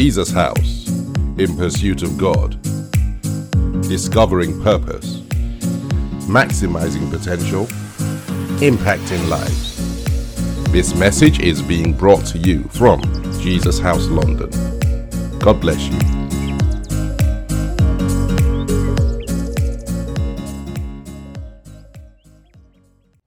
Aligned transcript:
Jesus 0.00 0.30
House 0.30 0.86
in 1.38 1.56
pursuit 1.56 2.04
of 2.04 2.16
God, 2.16 2.56
discovering 3.82 4.62
purpose, 4.62 5.22
maximizing 6.28 7.10
potential, 7.10 7.64
impacting 8.60 9.28
lives. 9.28 9.74
This 10.70 10.94
message 10.94 11.40
is 11.40 11.60
being 11.60 11.92
brought 11.92 12.24
to 12.26 12.38
you 12.38 12.62
from 12.68 13.02
Jesus 13.40 13.80
House 13.80 14.06
London. 14.06 14.50
God 15.40 15.60
bless 15.60 15.88
you. 15.88 15.98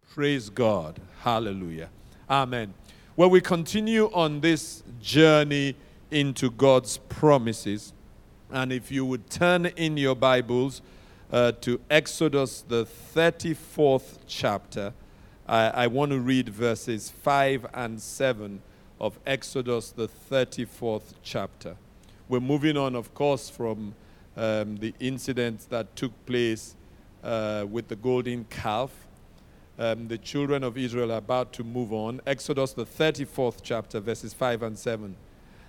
Praise 0.09 0.49
God. 0.49 1.01
Hallelujah. 1.19 1.89
Amen. 2.29 2.73
Well, 3.17 3.29
we 3.29 3.41
continue 3.41 4.09
on 4.13 4.39
this 4.39 4.83
journey 5.01 5.75
into 6.11 6.51
God's 6.51 6.97
promises. 6.97 7.93
And 8.51 8.71
if 8.71 8.91
you 8.91 9.05
would 9.05 9.29
turn 9.29 9.65
in 9.65 9.97
your 9.97 10.15
Bibles 10.15 10.81
uh, 11.31 11.53
to 11.61 11.79
Exodus, 11.89 12.61
the 12.61 12.85
34th 12.85 14.17
chapter, 14.27 14.93
I, 15.47 15.67
I 15.69 15.87
want 15.87 16.11
to 16.11 16.19
read 16.19 16.49
verses 16.49 17.09
5 17.09 17.65
and 17.73 18.01
7 18.01 18.61
of 18.99 19.17
Exodus, 19.25 19.91
the 19.91 20.07
34th 20.07 21.13
chapter. 21.23 21.75
We're 22.29 22.39
moving 22.39 22.77
on, 22.77 22.95
of 22.95 23.13
course, 23.13 23.49
from 23.49 23.95
um, 24.37 24.77
the 24.77 24.93
incidents 24.99 25.65
that 25.65 25.95
took 25.95 26.13
place 26.25 26.75
uh, 27.23 27.65
with 27.69 27.87
the 27.87 27.95
golden 27.95 28.45
calf. 28.45 28.91
Um, 29.79 30.07
the 30.07 30.17
children 30.17 30.63
of 30.63 30.77
Israel 30.77 31.11
are 31.11 31.17
about 31.17 31.53
to 31.53 31.63
move 31.63 31.91
on. 31.91 32.21
Exodus, 32.27 32.73
the 32.73 32.85
34th 32.85 33.59
chapter, 33.63 33.99
verses 33.99 34.33
5 34.33 34.63
and 34.63 34.77
7. 34.77 35.15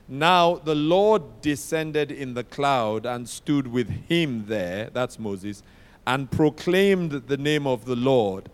Now 0.08 0.56
the 0.56 0.74
Lord 0.74 1.40
descended 1.40 2.10
in 2.10 2.34
the 2.34 2.44
cloud 2.44 3.06
and 3.06 3.28
stood 3.28 3.66
with 3.66 3.88
him 3.88 4.46
there, 4.46 4.90
that's 4.92 5.18
Moses, 5.18 5.62
and 6.06 6.30
proclaimed 6.30 7.10
the 7.28 7.36
name 7.36 7.66
of 7.66 7.84
the 7.84 7.96
Lord. 7.96 8.50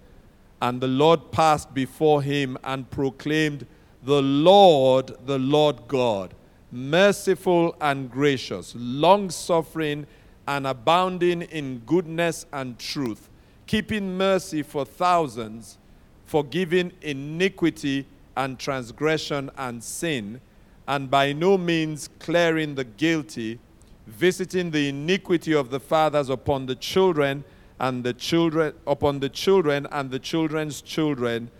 And 0.60 0.80
the 0.80 0.88
Lord 0.88 1.30
passed 1.32 1.72
before 1.72 2.22
him 2.22 2.58
and 2.64 2.90
proclaimed, 2.90 3.66
The 4.02 4.22
Lord, 4.22 5.12
the 5.26 5.38
Lord 5.38 5.88
God, 5.88 6.34
merciful 6.70 7.74
and 7.80 8.10
gracious, 8.10 8.74
long 8.76 9.30
suffering 9.30 10.06
and 10.46 10.66
abounding 10.66 11.42
in 11.42 11.78
goodness 11.80 12.46
and 12.52 12.78
truth, 12.78 13.28
keeping 13.66 14.16
mercy 14.16 14.62
for 14.62 14.84
thousands, 14.84 15.78
forgiving 16.24 16.92
iniquity 17.02 18.06
and 18.36 18.58
transgression 18.58 19.50
and 19.56 19.82
sin, 19.82 20.40
and 20.88 21.10
by 21.10 21.34
no 21.34 21.58
means 21.58 22.08
clearing 22.18 22.74
the 22.74 22.82
guilty, 22.82 23.60
visiting 24.06 24.70
the 24.70 24.88
iniquity 24.88 25.52
of 25.52 25.68
the 25.68 25.78
fathers 25.78 26.30
upon 26.30 26.64
the 26.64 26.74
children 26.74 27.44
and 27.78 28.02
the 28.02 28.14
children 28.14 28.72
upon 28.86 29.20
the 29.20 29.28
children 29.28 29.86
and 29.92 30.10
the 30.10 30.18
children's 30.18 30.80
children 30.80 31.50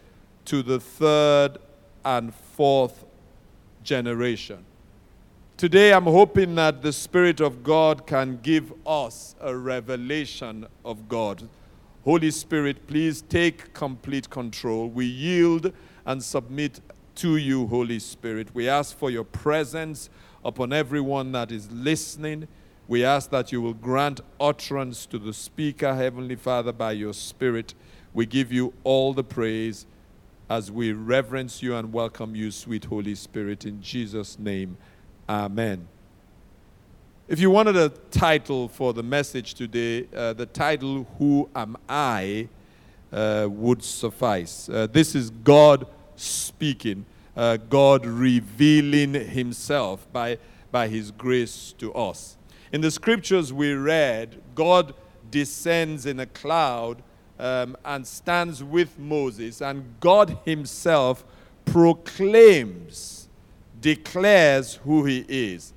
to 0.47 0.63
the 0.63 0.81
third 0.81 1.59
and 2.07 2.35
fourth 2.35 3.05
generation. 3.85 4.65
Today, 5.59 5.93
I'm 5.93 6.05
hoping 6.05 6.55
that 6.55 6.83
the 6.83 6.93
Spirit 6.93 7.41
of 7.41 7.63
God 7.63 8.07
can 8.07 8.39
give 8.43 8.73
us 8.87 9.35
a 9.41 9.55
revelation 9.55 10.67
of 10.85 11.07
God. 11.09 11.47
Holy 12.05 12.31
Spirit, 12.31 12.87
please 12.87 13.23
take 13.23 13.75
complete 13.75 14.31
control. 14.31 14.89
We 14.89 15.05
yield 15.05 15.73
and 16.07 16.23
submit 16.23 16.81
to 17.19 17.37
you, 17.37 17.67
Holy 17.67 17.99
Spirit. 17.99 18.55
We 18.55 18.69
ask 18.69 18.97
for 18.97 19.11
your 19.11 19.25
presence 19.25 20.09
upon 20.45 20.73
everyone 20.73 21.33
that 21.33 21.51
is 21.51 21.69
listening. 21.73 22.47
We 22.87 23.05
ask 23.05 23.31
that 23.31 23.51
you 23.51 23.61
will 23.61 23.75
grant 23.75 24.21
utterance 24.39 25.05
to 25.07 25.19
the 25.19 25.33
speaker, 25.33 25.97
Heavenly 25.97 26.37
Father, 26.37 26.71
by 26.71 26.93
your 26.93 27.13
Spirit. 27.13 27.75
We 28.15 28.25
give 28.25 28.53
you 28.53 28.73
all 28.85 29.15
the 29.15 29.25
praise 29.25 29.85
as 30.49 30.71
we 30.71 30.93
reverence 30.93 31.61
you 31.61 31.75
and 31.75 31.93
welcome 31.93 32.37
you, 32.37 32.53
sweet 32.53 32.85
Holy 32.85 33.17
Spirit, 33.17 33.65
in 33.65 33.83
Jesus' 33.83 34.39
name. 34.39 34.77
Amen. 35.29 35.89
If 37.27 37.41
you 37.41 37.51
wanted 37.51 37.77
a 37.77 37.89
title 38.13 38.69
for 38.69 38.93
the 38.93 39.03
message 39.03 39.55
today, 39.55 40.07
uh, 40.15 40.35
the 40.35 40.47
title, 40.47 41.05
Who 41.19 41.51
Am 41.57 41.77
I, 41.89 42.49
uh, 43.13 43.49
would 43.51 43.83
suffice. 43.83 44.69
Uh, 44.69 44.87
this 44.87 45.17
is 45.17 45.31
God 45.31 45.89
speaking, 46.21 47.07
uh, 47.37 47.57
God 47.57 48.05
revealing 48.05 49.15
Himself 49.15 50.07
by, 50.13 50.39
by 50.71 50.89
His 50.89 51.11
grace 51.11 51.75
to 51.79 51.93
us. 51.95 52.37
In 52.73 52.81
the 52.81 52.91
scriptures 52.91 53.53
we 53.53 53.73
read, 53.73 54.43
God 54.55 54.95
descends 55.31 56.05
in 56.07 56.21
a 56.21 56.27
cloud 56.27 57.03
um, 57.39 57.77
and 57.85 58.07
stands 58.07 58.63
with 58.65 58.99
Moses, 58.99 59.61
and 59.61 59.95
God 60.01 60.39
Himself 60.45 61.25
proclaims, 61.65 63.29
declares 63.81 64.75
who 64.85 65.05
He 65.05 65.25
is. 65.29 65.73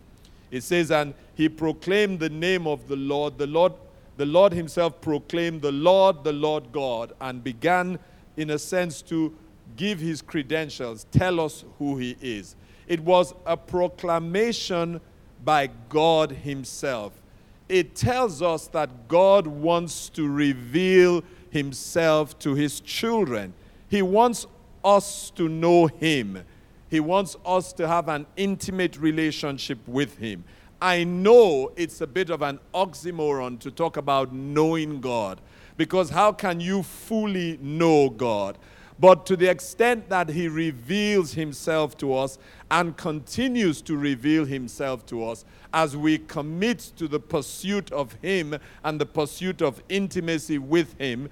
It 0.50 0.64
says, 0.64 0.92
and 0.92 1.14
He 1.36 1.48
proclaimed 1.48 2.20
the 2.20 2.30
name 2.30 2.68
of 2.68 2.88
the 2.88 2.96
Lord. 2.96 3.38
The 3.38 3.48
Lord, 3.48 3.74
the 4.18 4.26
Lord 4.26 4.54
Himself 4.54 5.00
proclaimed 5.00 5.62
the 5.62 5.72
Lord, 5.72 6.24
the 6.24 6.34
Lord 6.34 6.72
God, 6.72 7.14
and 7.22 7.44
began, 7.44 8.00
in 8.36 8.50
a 8.50 8.60
sense, 8.60 9.02
to 9.04 9.34
give 9.82 10.00
His 10.00 10.22
credentials, 10.22 11.08
tell 11.10 11.40
us 11.40 11.66
who 11.80 11.98
He 11.98 12.16
is. 12.22 12.56
It 12.88 13.00
was 13.00 13.34
a 13.48 13.58
proclamation 13.58 15.02
by 15.44 15.72
God 15.90 16.30
Himself. 16.30 17.20
It 17.68 17.96
tells 17.96 18.44
us 18.44 18.68
that 18.68 19.08
God 19.08 19.48
wants 19.48 20.10
to 20.10 20.30
reveal 20.30 21.24
Himself 21.50 22.38
to 22.40 22.54
His 22.54 22.80
children. 22.82 23.56
He 23.90 24.04
wants 24.04 24.46
us 24.86 25.32
to 25.32 25.50
know 25.50 25.88
Him. 25.88 26.44
He 26.88 27.00
wants 27.00 27.36
us 27.44 27.74
to 27.74 27.88
have 27.88 28.08
an 28.08 28.28
intimate 28.38 29.00
relationship 29.00 29.80
with 29.88 30.16
Him. 30.20 30.44
I 30.80 31.06
know 31.06 31.72
it's 31.76 32.02
a 32.02 32.08
bit 32.08 32.30
of 32.30 32.44
an 32.44 32.60
oxymoron 32.76 33.58
to 33.62 33.72
talk 33.72 33.98
about 33.98 34.32
knowing 34.32 35.02
God, 35.02 35.42
because 35.76 36.12
how 36.12 36.34
can 36.34 36.60
you 36.60 36.84
fully 36.84 37.58
know 37.64 38.12
God? 38.12 38.60
But 39.02 39.26
to 39.26 39.36
the 39.36 39.50
extent 39.50 40.10
that 40.10 40.30
He 40.30 40.48
reveals 40.48 41.34
Himself 41.34 41.98
to 41.98 42.14
us 42.14 42.38
and 42.70 42.96
continues 42.96 43.82
to 43.82 43.98
reveal 43.98 44.46
Himself 44.46 45.08
to 45.08 45.26
us 45.26 45.44
as 45.74 45.98
we 45.98 46.20
commit 46.20 46.92
to 46.98 47.08
the 47.08 47.20
pursuit 47.20 47.92
of 47.92 48.14
Him 48.22 48.60
and 48.84 49.02
the 49.02 49.08
pursuit 49.08 49.64
of 49.64 49.82
intimacy 49.90 50.60
with 50.60 50.96
Him, 51.00 51.30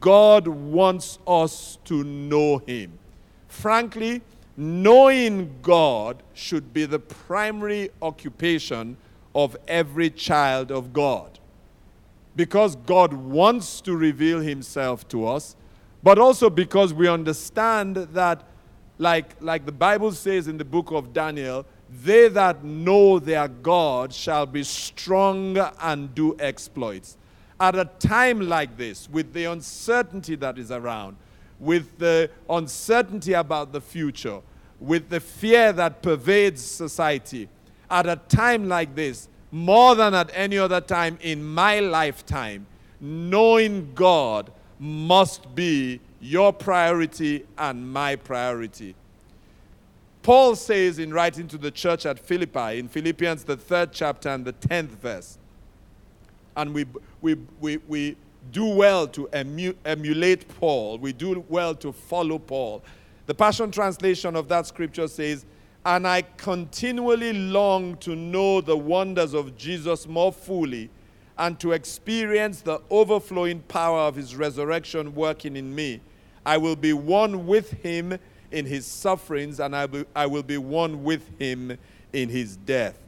God 0.00 0.48
wants 0.48 1.20
us 1.24 1.78
to 1.84 2.02
know 2.02 2.58
Him. 2.58 2.98
Frankly, 3.46 4.20
knowing 4.56 5.54
God 5.62 6.24
should 6.34 6.74
be 6.74 6.86
the 6.86 6.98
primary 6.98 7.90
occupation 8.02 8.96
of 9.32 9.56
every 9.68 10.10
child 10.10 10.72
of 10.72 10.92
God. 10.92 11.38
Because 12.34 12.74
God 12.74 13.12
wants 13.12 13.80
to 13.82 13.94
reveal 13.94 14.40
Himself 14.40 15.06
to 15.08 15.24
us, 15.24 15.54
but 16.02 16.18
also 16.18 16.50
because 16.50 16.92
we 16.92 17.08
understand 17.08 17.96
that, 17.96 18.42
like, 18.98 19.36
like 19.40 19.64
the 19.64 19.72
Bible 19.72 20.12
says 20.12 20.48
in 20.48 20.58
the 20.58 20.64
book 20.64 20.90
of 20.90 21.12
Daniel, 21.12 21.64
they 22.04 22.28
that 22.28 22.64
know 22.64 23.18
their 23.18 23.48
God 23.48 24.12
shall 24.12 24.46
be 24.46 24.64
strong 24.64 25.58
and 25.80 26.14
do 26.14 26.36
exploits. 26.38 27.16
At 27.60 27.76
a 27.76 27.84
time 27.98 28.48
like 28.48 28.76
this, 28.76 29.08
with 29.10 29.32
the 29.32 29.44
uncertainty 29.44 30.34
that 30.36 30.58
is 30.58 30.70
around, 30.70 31.16
with 31.60 31.98
the 31.98 32.28
uncertainty 32.50 33.34
about 33.34 33.72
the 33.72 33.80
future, 33.80 34.40
with 34.80 35.10
the 35.10 35.20
fear 35.20 35.72
that 35.72 36.02
pervades 36.02 36.62
society, 36.62 37.48
at 37.88 38.06
a 38.06 38.16
time 38.28 38.68
like 38.68 38.96
this, 38.96 39.28
more 39.52 39.94
than 39.94 40.14
at 40.14 40.30
any 40.34 40.58
other 40.58 40.80
time 40.80 41.18
in 41.20 41.44
my 41.44 41.78
lifetime, 41.78 42.66
knowing 43.00 43.92
God 43.94 44.50
must 44.82 45.54
be 45.54 46.00
your 46.20 46.52
priority 46.52 47.46
and 47.56 47.92
my 47.92 48.16
priority. 48.16 48.96
Paul 50.24 50.56
says 50.56 50.98
in 50.98 51.14
writing 51.14 51.46
to 51.48 51.56
the 51.56 51.70
church 51.70 52.04
at 52.04 52.18
Philippi, 52.18 52.80
in 52.80 52.88
Philippians, 52.88 53.44
the 53.44 53.56
third 53.56 53.92
chapter 53.92 54.28
and 54.28 54.44
the 54.44 54.50
tenth 54.50 54.90
verse, 55.00 55.38
and 56.56 56.74
we, 56.74 56.86
we, 57.20 57.36
we, 57.60 57.76
we 57.86 58.16
do 58.50 58.66
well 58.66 59.06
to 59.06 59.28
emu, 59.32 59.72
emulate 59.84 60.48
Paul, 60.58 60.98
we 60.98 61.12
do 61.12 61.44
well 61.48 61.76
to 61.76 61.92
follow 61.92 62.40
Paul. 62.40 62.82
The 63.26 63.34
Passion 63.34 63.70
Translation 63.70 64.34
of 64.34 64.48
that 64.48 64.66
scripture 64.66 65.06
says, 65.06 65.44
And 65.86 66.08
I 66.08 66.22
continually 66.36 67.32
long 67.32 67.98
to 67.98 68.16
know 68.16 68.60
the 68.60 68.76
wonders 68.76 69.32
of 69.32 69.56
Jesus 69.56 70.08
more 70.08 70.32
fully 70.32 70.90
and 71.38 71.58
to 71.60 71.72
experience 71.72 72.60
the 72.60 72.80
overflowing 72.90 73.60
power 73.62 74.00
of 74.00 74.16
his 74.16 74.36
resurrection 74.36 75.14
working 75.14 75.56
in 75.56 75.74
me. 75.74 76.00
I 76.44 76.58
will 76.58 76.76
be 76.76 76.92
one 76.92 77.46
with 77.46 77.70
him 77.70 78.18
in 78.50 78.66
his 78.66 78.86
sufferings, 78.86 79.60
and 79.60 79.74
I 79.74 79.86
will, 79.86 80.04
I 80.14 80.26
will 80.26 80.42
be 80.42 80.58
one 80.58 81.04
with 81.04 81.38
him 81.38 81.78
in 82.12 82.28
his 82.28 82.56
death. 82.56 82.98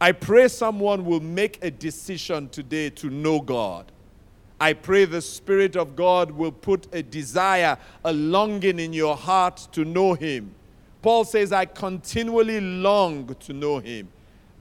I 0.00 0.12
pray 0.12 0.48
someone 0.48 1.04
will 1.04 1.20
make 1.20 1.58
a 1.62 1.70
decision 1.70 2.48
today 2.50 2.90
to 2.90 3.10
know 3.10 3.40
God. 3.40 3.90
I 4.60 4.72
pray 4.72 5.04
the 5.04 5.20
Spirit 5.20 5.76
of 5.76 5.96
God 5.96 6.30
will 6.30 6.52
put 6.52 6.88
a 6.92 7.02
desire, 7.02 7.76
a 8.04 8.12
longing 8.12 8.78
in 8.78 8.92
your 8.92 9.16
heart 9.16 9.68
to 9.72 9.84
know 9.84 10.14
Him. 10.14 10.54
Paul 11.02 11.24
says, 11.24 11.52
I 11.52 11.66
continually 11.66 12.60
long 12.60 13.34
to 13.40 13.52
know 13.52 13.78
Him. 13.78 14.08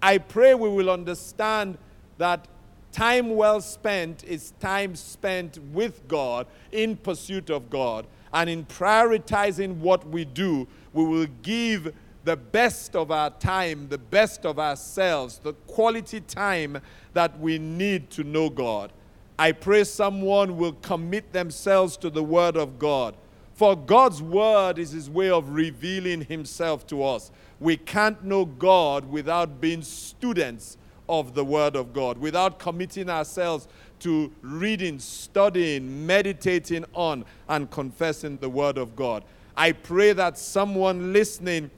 I 0.01 0.17
pray 0.17 0.55
we 0.55 0.69
will 0.69 0.89
understand 0.89 1.77
that 2.23 2.47
time 2.93 3.35
well 3.35 3.59
spent 3.59 4.23
is 4.23 4.53
time 4.61 4.95
spent 4.95 5.57
with 5.73 6.07
God, 6.07 6.47
in 6.71 6.95
pursuit 6.95 7.49
of 7.49 7.69
God, 7.69 8.07
and 8.31 8.49
in 8.49 8.65
prioritizing 8.65 9.75
what 9.79 10.07
we 10.07 10.23
do, 10.23 10.65
we 10.93 11.03
will 11.03 11.27
give 11.41 11.93
the 12.23 12.37
best 12.37 12.95
of 12.95 13.11
our 13.11 13.29
time, 13.29 13.89
the 13.89 13.97
best 13.97 14.45
of 14.45 14.57
ourselves, 14.57 15.39
the 15.39 15.51
quality 15.67 16.21
time 16.21 16.79
that 17.11 17.37
we 17.41 17.59
need 17.59 18.09
to 18.11 18.23
know 18.23 18.49
God. 18.49 18.93
I 19.37 19.51
pray 19.51 19.83
someone 19.83 20.55
will 20.55 20.77
commit 20.81 21.33
themselves 21.33 21.97
to 21.97 22.09
the 22.09 22.23
Word 22.23 22.55
of 22.55 22.79
God. 22.79 23.17
For 23.53 23.75
God's 23.75 24.21
Word 24.21 24.79
is 24.79 24.91
His 24.91 25.09
way 25.09 25.29
of 25.29 25.49
revealing 25.49 26.21
Himself 26.21 26.87
to 26.87 27.03
us. 27.03 27.31
We 27.59 27.75
can't 27.75 28.23
know 28.23 28.45
God 28.45 29.11
without 29.11 29.59
being 29.59 29.81
students 29.81 30.77
of 31.19 31.35
the 31.35 31.45
Word 31.45 31.75
of 31.75 31.93
God, 31.93 32.17
without 32.17 32.57
committing 32.57 33.09
ourselves 33.09 33.67
to 33.99 34.31
reading, 34.41 34.97
studying, 34.97 36.05
meditating 36.05 36.85
on, 36.93 37.23
and 37.47 37.69
confessing 37.69 38.37
the 38.37 38.49
Word 38.49 38.77
of 38.77 38.95
God. 38.95 39.23
I 39.55 39.73
pray 39.73 40.13
that 40.13 40.37
someone 40.39 41.13
listening 41.13 41.69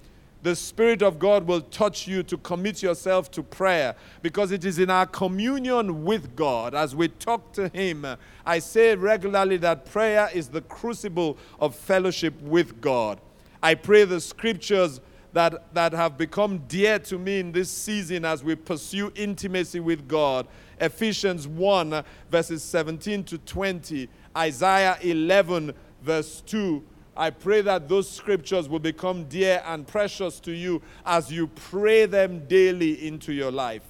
the 0.41 0.55
Spirit 0.55 1.01
of 1.01 1.17
God 1.17 1.47
will 1.47 1.61
touch 1.61 2.07
you 2.07 2.21
to 2.21 2.37
commit 2.37 2.83
yourself 2.83 3.31
to 3.31 3.41
prayer 3.41 3.95
because 4.21 4.51
it 4.51 4.63
is 4.63 4.77
in 4.77 4.91
our 4.91 5.07
communion 5.07 6.05
with 6.05 6.35
God 6.35 6.75
as 6.75 6.95
we 6.95 7.07
talk 7.07 7.51
to 7.53 7.67
Him. 7.69 8.05
I 8.45 8.59
say 8.59 8.95
regularly 8.95 9.57
that 9.57 9.85
prayer 9.85 10.29
is 10.31 10.49
the 10.49 10.61
crucible 10.61 11.39
of 11.59 11.73
fellowship 11.73 12.39
with 12.41 12.79
God. 12.79 13.19
I 13.63 13.73
pray 13.73 14.03
the 14.03 14.21
scriptures 14.21 15.01
that, 15.35 15.73
that 15.73 15.91
have 15.91 16.17
become 16.17 16.59
dear 16.69 16.97
to 16.97 17.19
me 17.19 17.41
in 17.41 17.51
this 17.51 17.69
season 17.69 18.23
as 18.23 18.41
we 18.41 18.55
pursue 18.55 19.11
intimacy 19.15 19.81
with 19.81 20.07
God. 20.07 20.47
Ephesians 20.79 21.45
1, 21.45 22.05
verses 22.31 22.63
17 22.63 23.25
to 23.25 23.37
20, 23.39 24.07
Isaiah 24.37 24.97
11, 25.01 25.73
verse 26.01 26.41
2 26.45 26.81
I 27.17 27.29
pray 27.29 27.61
that 27.61 27.87
those 27.87 28.09
scriptures 28.09 28.67
will 28.67 28.79
become 28.79 29.25
dear 29.25 29.61
and 29.65 29.85
precious 29.87 30.39
to 30.41 30.51
you 30.51 30.81
as 31.05 31.31
you 31.31 31.47
pray 31.47 32.05
them 32.05 32.45
daily 32.47 33.07
into 33.07 33.31
your 33.31 33.51
life. 33.51 33.83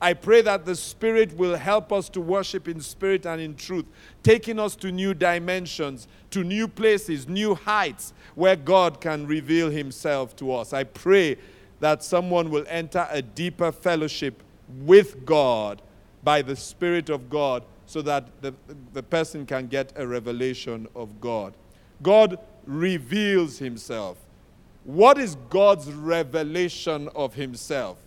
I 0.00 0.14
pray 0.14 0.40
that 0.42 0.64
the 0.64 0.74
Spirit 0.74 1.36
will 1.36 1.56
help 1.56 1.92
us 1.92 2.08
to 2.10 2.20
worship 2.20 2.68
in 2.68 2.80
spirit 2.80 3.26
and 3.26 3.40
in 3.40 3.54
truth, 3.54 3.84
taking 4.22 4.58
us 4.58 4.74
to 4.76 4.90
new 4.90 5.12
dimensions, 5.12 6.08
to 6.30 6.42
new 6.42 6.66
places, 6.66 7.28
new 7.28 7.54
heights 7.54 8.14
where 8.34 8.56
God 8.56 9.00
can 9.00 9.26
reveal 9.26 9.70
Himself 9.70 10.34
to 10.36 10.54
us. 10.54 10.72
I 10.72 10.84
pray 10.84 11.36
that 11.80 12.02
someone 12.02 12.50
will 12.50 12.64
enter 12.68 13.06
a 13.10 13.20
deeper 13.20 13.72
fellowship 13.72 14.42
with 14.82 15.26
God 15.26 15.82
by 16.22 16.42
the 16.42 16.56
Spirit 16.56 17.10
of 17.10 17.28
God 17.28 17.64
so 17.86 18.02
that 18.02 18.28
the, 18.40 18.54
the 18.92 19.02
person 19.02 19.44
can 19.44 19.66
get 19.66 19.92
a 19.96 20.06
revelation 20.06 20.86
of 20.94 21.20
God. 21.20 21.54
God 22.02 22.38
reveals 22.66 23.58
himself. 23.58 24.16
What 24.84 25.18
is 25.18 25.36
God's 25.48 25.92
revelation 25.92 27.08
of 27.14 27.34
himself? 27.34 27.98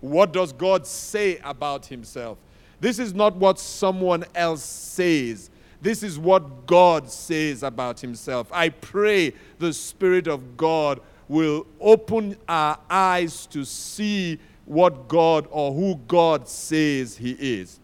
What 0.00 0.32
does 0.32 0.52
God 0.52 0.86
say 0.86 1.38
about 1.44 1.86
himself? 1.86 2.38
This 2.80 2.98
is 2.98 3.14
not 3.14 3.36
what 3.36 3.58
someone 3.58 4.24
else 4.34 4.62
says. 4.62 5.50
This 5.80 6.02
is 6.02 6.18
what 6.18 6.66
God 6.66 7.10
says 7.10 7.62
about 7.62 8.00
himself. 8.00 8.48
I 8.52 8.68
pray 8.70 9.32
the 9.58 9.72
Spirit 9.72 10.26
of 10.26 10.56
God 10.56 11.00
will 11.28 11.66
open 11.80 12.36
our 12.48 12.78
eyes 12.88 13.46
to 13.46 13.64
see 13.64 14.38
what 14.64 15.08
God 15.08 15.46
or 15.50 15.72
who 15.72 15.96
God 16.08 16.48
says 16.48 17.16
he 17.16 17.32
is. 17.32 17.80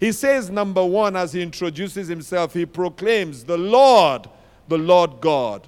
He 0.00 0.12
says, 0.12 0.50
number 0.50 0.84
one, 0.84 1.16
as 1.16 1.32
he 1.32 1.42
introduces 1.42 2.08
himself, 2.08 2.52
he 2.52 2.66
proclaims, 2.66 3.44
The 3.44 3.56
Lord 3.56 4.28
the 4.68 4.78
Lord 4.78 5.20
God. 5.20 5.66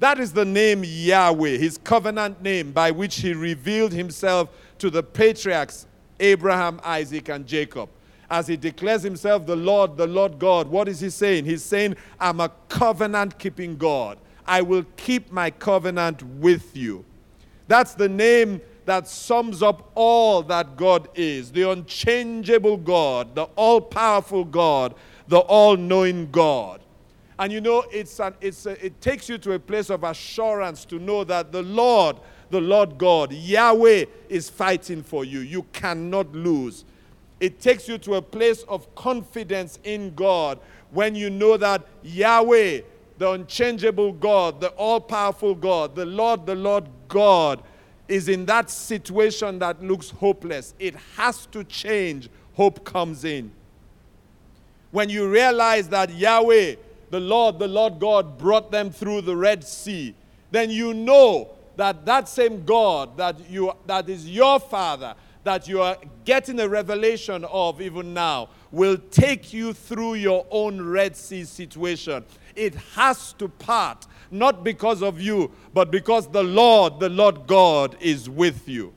That 0.00 0.20
is 0.20 0.32
the 0.32 0.44
name 0.44 0.84
Yahweh, 0.84 1.56
his 1.56 1.78
covenant 1.78 2.40
name 2.40 2.72
by 2.72 2.90
which 2.92 3.16
he 3.16 3.32
revealed 3.34 3.92
himself 3.92 4.48
to 4.78 4.90
the 4.90 5.02
patriarchs 5.02 5.86
Abraham, 6.20 6.80
Isaac, 6.84 7.28
and 7.28 7.46
Jacob. 7.46 7.88
As 8.30 8.46
he 8.46 8.56
declares 8.56 9.02
himself 9.02 9.46
the 9.46 9.56
Lord, 9.56 9.96
the 9.96 10.06
Lord 10.06 10.38
God, 10.38 10.68
what 10.68 10.88
is 10.88 11.00
he 11.00 11.10
saying? 11.10 11.46
He's 11.46 11.62
saying, 11.62 11.96
I'm 12.20 12.40
a 12.40 12.50
covenant 12.68 13.38
keeping 13.38 13.76
God. 13.76 14.18
I 14.46 14.62
will 14.62 14.84
keep 14.96 15.32
my 15.32 15.50
covenant 15.50 16.22
with 16.22 16.76
you. 16.76 17.04
That's 17.66 17.94
the 17.94 18.08
name 18.08 18.60
that 18.86 19.06
sums 19.08 19.62
up 19.62 19.90
all 19.94 20.42
that 20.44 20.76
God 20.76 21.08
is 21.14 21.52
the 21.52 21.70
unchangeable 21.70 22.78
God, 22.78 23.34
the 23.34 23.44
all 23.56 23.80
powerful 23.80 24.44
God, 24.44 24.94
the 25.26 25.38
all 25.40 25.76
knowing 25.76 26.30
God. 26.30 26.80
And 27.38 27.52
you 27.52 27.60
know, 27.60 27.84
it's 27.92 28.18
an, 28.18 28.34
it's 28.40 28.66
a, 28.66 28.84
it 28.84 29.00
takes 29.00 29.28
you 29.28 29.38
to 29.38 29.52
a 29.52 29.58
place 29.58 29.90
of 29.90 30.02
assurance 30.02 30.84
to 30.86 30.98
know 30.98 31.22
that 31.24 31.52
the 31.52 31.62
Lord, 31.62 32.16
the 32.50 32.60
Lord 32.60 32.98
God, 32.98 33.32
Yahweh, 33.32 34.06
is 34.28 34.50
fighting 34.50 35.02
for 35.02 35.24
you. 35.24 35.40
You 35.40 35.62
cannot 35.72 36.32
lose. 36.32 36.84
It 37.38 37.60
takes 37.60 37.88
you 37.88 37.98
to 37.98 38.14
a 38.14 38.22
place 38.22 38.64
of 38.64 38.92
confidence 38.96 39.78
in 39.84 40.14
God 40.14 40.58
when 40.90 41.14
you 41.14 41.30
know 41.30 41.56
that 41.56 41.86
Yahweh, 42.02 42.80
the 43.18 43.30
unchangeable 43.30 44.12
God, 44.12 44.60
the 44.60 44.68
all 44.70 45.00
powerful 45.00 45.54
God, 45.54 45.94
the 45.94 46.06
Lord, 46.06 46.46
the 46.46 46.56
Lord 46.56 46.88
God, 47.06 47.62
is 48.08 48.28
in 48.28 48.46
that 48.46 48.70
situation 48.70 49.58
that 49.60 49.82
looks 49.82 50.10
hopeless. 50.10 50.74
It 50.78 50.96
has 51.16 51.46
to 51.46 51.62
change. 51.62 52.28
Hope 52.54 52.84
comes 52.84 53.24
in. 53.24 53.52
When 54.90 55.10
you 55.10 55.30
realize 55.30 55.88
that 55.90 56.10
Yahweh, 56.10 56.76
the 57.10 57.20
Lord, 57.20 57.58
the 57.58 57.68
Lord 57.68 57.98
God 57.98 58.38
brought 58.38 58.70
them 58.70 58.90
through 58.90 59.22
the 59.22 59.36
Red 59.36 59.64
Sea, 59.64 60.14
then 60.50 60.70
you 60.70 60.94
know 60.94 61.50
that 61.76 62.04
that 62.06 62.28
same 62.28 62.64
God 62.64 63.16
that, 63.16 63.48
you, 63.48 63.72
that 63.86 64.08
is 64.08 64.28
your 64.28 64.58
Father, 64.58 65.14
that 65.44 65.68
you 65.68 65.80
are 65.80 65.96
getting 66.24 66.60
a 66.60 66.68
revelation 66.68 67.44
of 67.44 67.80
even 67.80 68.12
now, 68.12 68.48
will 68.70 68.98
take 69.10 69.52
you 69.52 69.72
through 69.72 70.14
your 70.14 70.46
own 70.50 70.80
Red 70.80 71.16
Sea 71.16 71.44
situation. 71.44 72.24
It 72.54 72.74
has 72.94 73.32
to 73.34 73.48
part, 73.48 74.06
not 74.30 74.64
because 74.64 75.02
of 75.02 75.20
you, 75.20 75.52
but 75.72 75.90
because 75.90 76.28
the 76.28 76.42
Lord, 76.42 77.00
the 77.00 77.08
Lord 77.08 77.46
God, 77.46 77.96
is 78.00 78.28
with 78.28 78.68
you. 78.68 78.92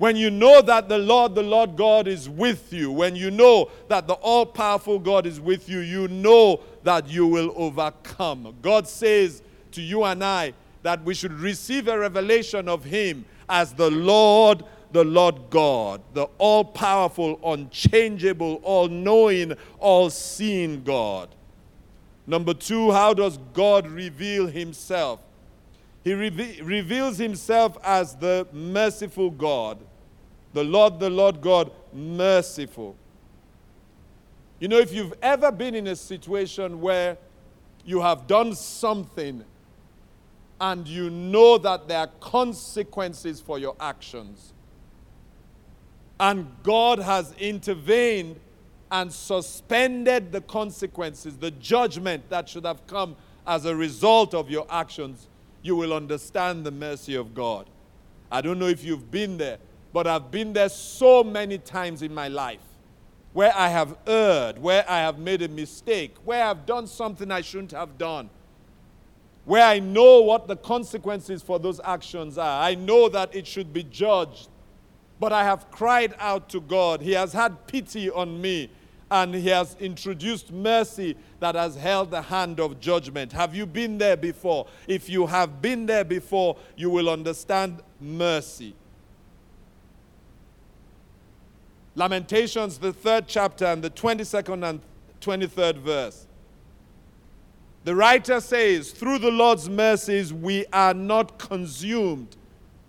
When 0.00 0.16
you 0.16 0.30
know 0.30 0.62
that 0.62 0.88
the 0.88 0.96
Lord, 0.96 1.34
the 1.34 1.42
Lord 1.42 1.76
God 1.76 2.08
is 2.08 2.26
with 2.26 2.72
you, 2.72 2.90
when 2.90 3.14
you 3.14 3.30
know 3.30 3.70
that 3.88 4.06
the 4.06 4.14
all 4.14 4.46
powerful 4.46 4.98
God 4.98 5.26
is 5.26 5.38
with 5.38 5.68
you, 5.68 5.80
you 5.80 6.08
know 6.08 6.62
that 6.84 7.06
you 7.10 7.26
will 7.26 7.52
overcome. 7.54 8.54
God 8.62 8.88
says 8.88 9.42
to 9.72 9.82
you 9.82 10.04
and 10.04 10.24
I 10.24 10.54
that 10.84 11.04
we 11.04 11.12
should 11.12 11.34
receive 11.34 11.86
a 11.86 11.98
revelation 11.98 12.66
of 12.66 12.82
Him 12.82 13.26
as 13.46 13.74
the 13.74 13.90
Lord, 13.90 14.64
the 14.90 15.04
Lord 15.04 15.50
God, 15.50 16.00
the 16.14 16.28
all 16.38 16.64
powerful, 16.64 17.38
unchangeable, 17.44 18.54
all 18.62 18.88
knowing, 18.88 19.52
all 19.80 20.08
seeing 20.08 20.82
God. 20.82 21.28
Number 22.26 22.54
two, 22.54 22.90
how 22.90 23.12
does 23.12 23.38
God 23.52 23.86
reveal 23.86 24.46
Himself? 24.46 25.20
He 26.02 26.14
reve- 26.14 26.62
reveals 26.64 27.18
Himself 27.18 27.76
as 27.84 28.16
the 28.16 28.48
merciful 28.50 29.28
God. 29.28 29.76
The 30.52 30.64
Lord, 30.64 30.98
the 30.98 31.10
Lord 31.10 31.40
God, 31.40 31.70
merciful. 31.92 32.96
You 34.58 34.68
know, 34.68 34.78
if 34.78 34.92
you've 34.92 35.14
ever 35.22 35.50
been 35.50 35.74
in 35.74 35.86
a 35.86 35.96
situation 35.96 36.80
where 36.80 37.16
you 37.84 38.00
have 38.00 38.26
done 38.26 38.54
something 38.54 39.44
and 40.60 40.86
you 40.86 41.08
know 41.08 41.56
that 41.58 41.88
there 41.88 41.98
are 41.98 42.10
consequences 42.20 43.40
for 43.40 43.58
your 43.58 43.74
actions, 43.80 44.52
and 46.18 46.46
God 46.62 46.98
has 46.98 47.32
intervened 47.38 48.38
and 48.92 49.10
suspended 49.10 50.32
the 50.32 50.42
consequences, 50.42 51.38
the 51.38 51.52
judgment 51.52 52.28
that 52.28 52.48
should 52.48 52.66
have 52.66 52.86
come 52.86 53.16
as 53.46 53.64
a 53.64 53.74
result 53.74 54.34
of 54.34 54.50
your 54.50 54.66
actions, 54.68 55.28
you 55.62 55.76
will 55.76 55.94
understand 55.94 56.64
the 56.64 56.70
mercy 56.70 57.14
of 57.14 57.34
God. 57.34 57.66
I 58.30 58.42
don't 58.42 58.58
know 58.58 58.66
if 58.66 58.84
you've 58.84 59.10
been 59.10 59.38
there, 59.38 59.58
but 59.92 60.06
I've 60.06 60.30
been 60.30 60.52
there 60.52 60.68
so 60.68 61.24
many 61.24 61.58
times 61.58 62.02
in 62.02 62.14
my 62.14 62.28
life 62.28 62.60
where 63.32 63.52
I 63.56 63.68
have 63.68 63.96
erred, 64.06 64.58
where 64.58 64.84
I 64.88 64.98
have 64.98 65.18
made 65.18 65.42
a 65.42 65.48
mistake, 65.48 66.16
where 66.24 66.44
I've 66.44 66.66
done 66.66 66.86
something 66.86 67.30
I 67.30 67.42
shouldn't 67.42 67.72
have 67.72 67.98
done. 67.98 68.30
where 69.44 69.64
I 69.64 69.78
know 69.80 70.20
what 70.20 70.46
the 70.46 70.56
consequences 70.56 71.42
for 71.42 71.58
those 71.58 71.80
actions 71.82 72.38
are. 72.38 72.62
I 72.62 72.74
know 72.74 73.08
that 73.08 73.34
it 73.34 73.46
should 73.46 73.72
be 73.72 73.82
judged. 73.82 74.48
But 75.18 75.32
I 75.32 75.44
have 75.44 75.70
cried 75.70 76.14
out 76.18 76.48
to 76.50 76.60
God. 76.60 77.00
He 77.02 77.12
has 77.12 77.32
had 77.32 77.66
pity 77.66 78.10
on 78.10 78.40
me 78.40 78.70
and 79.10 79.34
He 79.34 79.48
has 79.48 79.76
introduced 79.80 80.52
mercy 80.52 81.16
that 81.40 81.56
has 81.56 81.74
held 81.74 82.10
the 82.10 82.22
hand 82.22 82.60
of 82.60 82.80
judgment. 82.80 83.32
Have 83.32 83.54
you 83.54 83.66
been 83.66 83.98
there 83.98 84.16
before? 84.16 84.66
If 84.86 85.08
you 85.10 85.26
have 85.26 85.60
been 85.60 85.84
there 85.84 86.04
before, 86.04 86.56
you 86.76 86.90
will 86.90 87.10
understand 87.10 87.82
mercy. 88.00 88.74
Lamentations, 91.94 92.78
the 92.78 92.92
third 92.92 93.26
chapter, 93.26 93.66
and 93.66 93.82
the 93.82 93.90
22nd 93.90 94.68
and 94.68 94.80
23rd 95.20 95.76
verse. 95.78 96.26
The 97.84 97.94
writer 97.94 98.40
says, 98.40 98.92
Through 98.92 99.18
the 99.18 99.30
Lord's 99.30 99.68
mercies 99.68 100.32
we 100.32 100.66
are 100.72 100.94
not 100.94 101.38
consumed. 101.38 102.36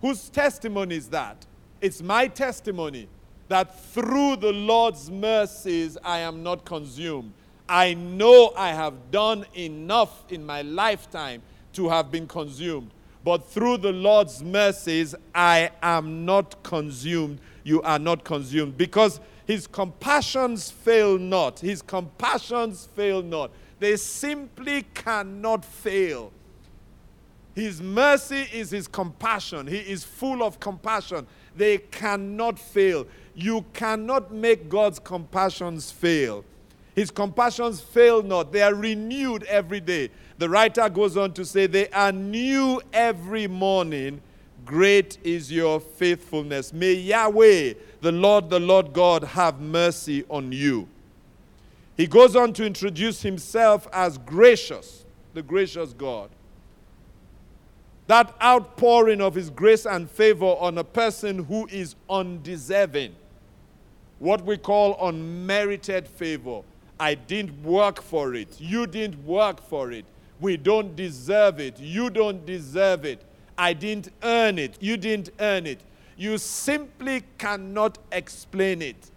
Whose 0.01 0.29
testimony 0.29 0.97
is 0.97 1.07
that? 1.09 1.45
It's 1.79 2.01
my 2.01 2.27
testimony 2.27 3.07
that 3.47 3.79
through 3.79 4.37
the 4.37 4.51
Lord's 4.51 5.09
mercies 5.09 5.97
I 6.03 6.19
am 6.19 6.43
not 6.43 6.65
consumed. 6.65 7.33
I 7.67 7.93
know 7.93 8.53
I 8.57 8.69
have 8.69 9.11
done 9.11 9.45
enough 9.55 10.23
in 10.29 10.45
my 10.45 10.61
lifetime 10.61 11.41
to 11.73 11.89
have 11.89 12.11
been 12.11 12.27
consumed. 12.27 12.91
But 13.23 13.47
through 13.47 13.77
the 13.77 13.91
Lord's 13.91 14.43
mercies, 14.43 15.15
I 15.33 15.71
am 15.81 16.25
not 16.25 16.63
consumed. 16.63 17.39
You 17.63 17.81
are 17.81 17.99
not 17.99 18.23
consumed. 18.23 18.77
Because 18.77 19.19
his 19.45 19.67
compassions 19.67 20.71
fail 20.71 21.17
not. 21.17 21.59
His 21.59 21.81
compassions 21.81 22.87
fail 22.95 23.21
not. 23.21 23.51
They 23.79 23.97
simply 23.97 24.83
cannot 24.93 25.65
fail. 25.65 26.31
His 27.53 27.81
mercy 27.81 28.47
is 28.53 28.71
his 28.71 28.87
compassion. 28.87 29.67
He 29.67 29.79
is 29.79 30.03
full 30.03 30.43
of 30.43 30.59
compassion. 30.59 31.27
They 31.55 31.79
cannot 31.79 32.57
fail. 32.57 33.07
You 33.35 33.65
cannot 33.73 34.33
make 34.33 34.69
God's 34.69 34.99
compassions 34.99 35.91
fail. 35.91 36.45
His 36.95 37.09
compassions 37.09 37.79
fail 37.79 38.21
not, 38.21 38.51
they 38.51 38.61
are 38.61 38.75
renewed 38.75 39.43
every 39.43 39.79
day. 39.79 40.09
The 40.37 40.49
writer 40.49 40.89
goes 40.89 41.15
on 41.15 41.33
to 41.33 41.45
say, 41.45 41.67
They 41.67 41.89
are 41.89 42.11
new 42.11 42.81
every 42.91 43.47
morning. 43.47 44.21
Great 44.71 45.17
is 45.25 45.51
your 45.51 45.81
faithfulness. 45.81 46.71
May 46.71 46.93
Yahweh, 46.93 47.73
the 47.99 48.11
Lord, 48.13 48.49
the 48.49 48.57
Lord 48.61 48.93
God, 48.93 49.21
have 49.21 49.59
mercy 49.59 50.23
on 50.29 50.53
you. 50.53 50.87
He 51.97 52.07
goes 52.07 52.37
on 52.37 52.53
to 52.53 52.65
introduce 52.65 53.21
himself 53.21 53.85
as 53.91 54.17
gracious, 54.17 55.03
the 55.33 55.41
gracious 55.41 55.91
God. 55.91 56.29
That 58.07 58.33
outpouring 58.41 59.19
of 59.19 59.35
his 59.35 59.49
grace 59.49 59.85
and 59.85 60.09
favor 60.09 60.45
on 60.45 60.77
a 60.77 60.85
person 60.85 61.43
who 61.43 61.67
is 61.67 61.95
undeserving, 62.09 63.13
what 64.19 64.45
we 64.45 64.55
call 64.55 64.95
unmerited 65.05 66.07
favor. 66.07 66.61
I 66.97 67.15
didn't 67.15 67.61
work 67.61 68.01
for 68.01 68.35
it. 68.35 68.55
You 68.61 68.87
didn't 68.87 69.21
work 69.25 69.61
for 69.61 69.91
it. 69.91 70.05
We 70.39 70.55
don't 70.55 70.95
deserve 70.95 71.59
it. 71.59 71.77
You 71.77 72.09
don't 72.09 72.45
deserve 72.45 73.03
it. 73.03 73.25
I 73.57 73.73
didn't 73.73 74.09
earn 74.23 74.57
it. 74.57 74.77
You 74.81 74.97
didn't 74.97 75.29
earn 75.39 75.65
it. 75.67 75.81
You 76.17 76.37
simply 76.37 77.23
cannot 77.37 77.97
explain 78.11 78.81
it. 78.81 79.11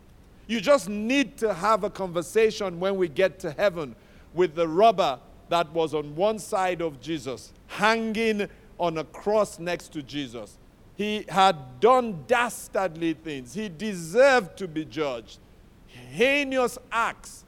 You 0.47 0.61
just 0.61 0.89
need 0.89 1.37
to 1.39 1.55
have 1.55 1.85
a 1.85 1.91
conversation 1.91 2.79
when 2.79 2.97
we 2.97 3.09
get 3.09 3.39
to 3.41 3.51
heaven 3.53 3.97
with 4.35 4.55
the 4.55 4.69
robber 4.69 5.19
that 5.49 5.71
was 5.73 5.95
on 5.95 6.15
one 6.17 6.39
side 6.39 6.83
of 6.83 7.01
Jesus, 7.01 7.53
hanging 7.67 8.49
on 8.79 8.99
a 8.99 9.05
cross 9.05 9.59
next 9.59 9.89
to 9.93 10.03
Jesus. 10.03 10.59
He 10.97 11.25
had 11.29 11.81
done 11.81 12.25
dastardly 12.27 13.15
things, 13.15 13.55
he 13.55 13.69
deserved 13.69 14.57
to 14.59 14.69
be 14.69 14.85
judged. 14.85 15.39
Heinous 15.87 16.79
acts, 16.93 17.45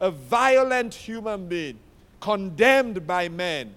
a 0.00 0.10
violent 0.10 0.94
human 0.94 1.46
being, 1.46 1.78
condemned 2.20 3.06
by 3.06 3.28
men, 3.28 3.74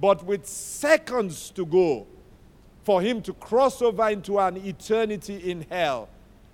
but 0.00 0.24
with 0.24 0.46
seconds 0.46 1.50
to 1.50 1.64
go 1.64 2.06
for 2.84 3.00
him 3.00 3.22
to 3.22 3.32
cross 3.34 3.80
over 3.80 4.08
into 4.08 4.38
an 4.38 4.56
eternity 4.56 5.50
in 5.50 5.64
hell 5.70 6.08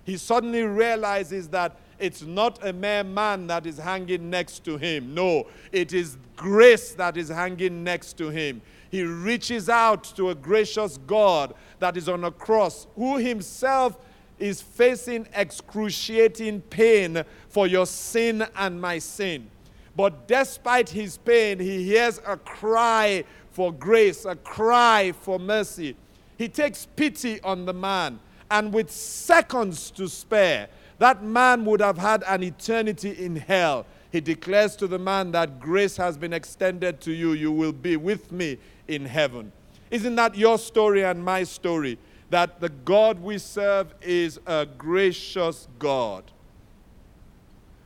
he 0.09 0.17
suddenly 0.17 0.63
realizes 0.63 1.47
that 1.49 1.75
it's 1.99 2.23
not 2.23 2.65
a 2.65 2.73
mere 2.73 3.03
man 3.03 3.45
that 3.47 3.67
is 3.67 3.77
hanging 3.77 4.29
next 4.29 4.63
to 4.65 4.77
him. 4.77 5.13
No, 5.13 5.45
it 5.71 5.93
is 5.93 6.17
grace 6.35 6.93
that 6.93 7.15
is 7.15 7.29
hanging 7.29 7.83
next 7.83 8.17
to 8.17 8.29
him. 8.29 8.61
He 8.89 9.03
reaches 9.03 9.69
out 9.69 10.05
to 10.15 10.31
a 10.31 10.35
gracious 10.35 10.97
God 11.05 11.53
that 11.77 11.95
is 11.95 12.09
on 12.09 12.23
a 12.23 12.31
cross, 12.31 12.87
who 12.95 13.17
himself 13.17 13.99
is 14.39 14.61
facing 14.61 15.27
excruciating 15.35 16.61
pain 16.61 17.23
for 17.49 17.67
your 17.67 17.85
sin 17.85 18.47
and 18.55 18.81
my 18.81 18.97
sin. 18.97 19.47
But 19.95 20.27
despite 20.27 20.89
his 20.89 21.17
pain, 21.17 21.59
he 21.59 21.83
hears 21.83 22.19
a 22.25 22.37
cry 22.37 23.23
for 23.51 23.71
grace, 23.71 24.25
a 24.25 24.35
cry 24.35 25.13
for 25.21 25.39
mercy. 25.39 25.95
He 26.37 26.47
takes 26.47 26.85
pity 26.95 27.41
on 27.41 27.65
the 27.65 27.73
man 27.73 28.19
and 28.51 28.73
with 28.73 28.89
seconds 28.91 29.91
to 29.91 30.07
spare, 30.07 30.69
that 30.97 31.23
man 31.23 31.65
would 31.65 31.81
have 31.81 31.97
had 31.97 32.23
an 32.27 32.43
eternity 32.43 33.11
in 33.11 33.35
hell. 33.35 33.85
He 34.11 34.21
declares 34.21 34.75
to 34.77 34.87
the 34.87 34.97
man 34.97 35.31
that 35.33 35.59
grace 35.59 35.95
has 35.97 36.17
been 36.17 36.33
extended 36.33 36.99
to 37.01 37.11
you. 37.11 37.33
You 37.33 37.51
will 37.51 37.71
be 37.71 37.95
with 37.95 38.31
me 38.31 38.57
in 38.87 39.05
heaven. 39.05 39.51
Isn't 39.91 40.15
that 40.15 40.35
your 40.35 40.57
story 40.57 41.03
and 41.03 41.23
my 41.23 41.43
story? 41.43 41.97
That 42.31 42.59
the 42.59 42.69
God 42.69 43.19
we 43.19 43.37
serve 43.37 43.93
is 44.01 44.39
a 44.45 44.65
gracious 44.65 45.67
God. 45.77 46.23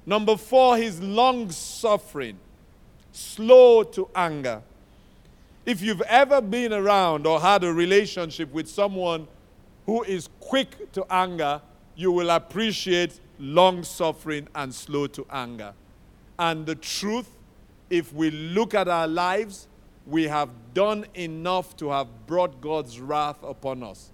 Number 0.06 0.36
four, 0.36 0.78
he's 0.78 1.00
long 1.00 1.50
suffering, 1.50 2.38
slow 3.12 3.84
to 3.84 4.10
anger. 4.14 4.62
If 5.66 5.82
you've 5.82 6.02
ever 6.02 6.42
been 6.42 6.74
around 6.74 7.26
or 7.26 7.40
had 7.40 7.64
a 7.64 7.72
relationship 7.72 8.52
with 8.52 8.68
someone 8.68 9.28
who 9.86 10.04
is 10.04 10.30
quick 10.40 10.92
to 10.94 11.06
anger, 11.10 11.62
you 11.96 12.12
will 12.12 12.30
appreciate 12.30 13.20
long 13.40 13.84
suffering 13.84 14.48
and 14.56 14.74
slow 14.74 15.08
to 15.08 15.26
anger. 15.32 15.74
And 16.38 16.66
the 16.66 16.76
truth, 16.76 17.30
if 17.90 18.12
we 18.14 18.32
look 18.32 18.74
at 18.74 18.88
our 18.88 19.08
lives, 19.08 19.68
we 20.06 20.24
have 20.24 20.50
done 20.74 21.06
enough 21.14 21.78
to 21.78 21.90
have 21.90 22.08
brought 22.28 22.60
God's 22.60 23.00
wrath 23.00 23.42
upon 23.44 23.84
us. 23.84 24.12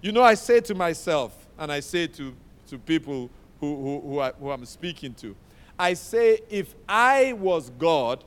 You 0.00 0.12
know, 0.12 0.22
I 0.22 0.34
say 0.34 0.60
to 0.60 0.74
myself, 0.74 1.46
and 1.58 1.70
I 1.70 1.80
say 1.80 2.06
to, 2.08 2.34
to 2.68 2.78
people 2.78 3.30
who, 3.60 3.76
who, 3.76 4.00
who, 4.00 4.20
I, 4.20 4.32
who 4.32 4.50
I'm 4.50 4.64
speaking 4.64 5.14
to, 5.14 5.34
I 5.78 5.94
say, 5.94 6.40
if 6.50 6.74
I 6.88 7.34
was 7.34 7.70
God, 7.70 8.24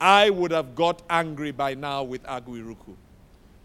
I 0.00 0.30
would 0.30 0.50
have 0.50 0.74
got 0.74 1.02
angry 1.08 1.50
by 1.50 1.74
now 1.74 2.02
with 2.02 2.22
Agu 2.24 2.62
Irukwu. 2.62 2.94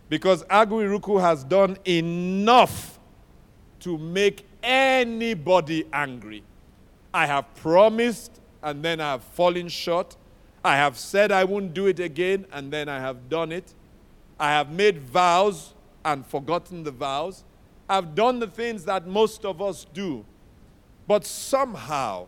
Because 0.10 0.44
Agu 0.46 0.84
Irukwu 0.84 1.22
has 1.22 1.44
done 1.44 1.78
enough 1.86 3.00
to 3.82 3.98
make 3.98 4.46
anybody 4.64 5.86
angry. 5.94 6.44
I 7.14 7.26
have 7.26 7.54
promised 7.56 8.40
and 8.62 8.84
then 8.84 9.00
I 9.00 9.12
have 9.12 9.24
fallen 9.24 9.70
short. 9.70 10.16
I 10.64 10.76
have 10.76 10.98
said 10.98 11.32
I 11.32 11.44
won't 11.46 11.74
do 11.74 11.88
it 11.88 12.00
again 12.00 12.46
and 12.52 12.72
then 12.72 12.90
I 12.90 13.00
have 13.00 13.30
done 13.30 13.52
it. 13.52 13.74
I 14.40 14.52
have 14.52 14.72
made 14.72 15.00
vows 15.00 15.74
and 16.04 16.26
forgotten 16.26 16.84
the 16.84 16.92
vows. 16.92 17.44
I've 17.88 18.14
done 18.14 18.40
the 18.40 18.48
things 18.48 18.86
that 18.86 19.08
most 19.08 19.46
of 19.46 19.62
us 19.62 19.86
do. 19.94 20.26
But 21.10 21.26
somehow, 21.26 22.28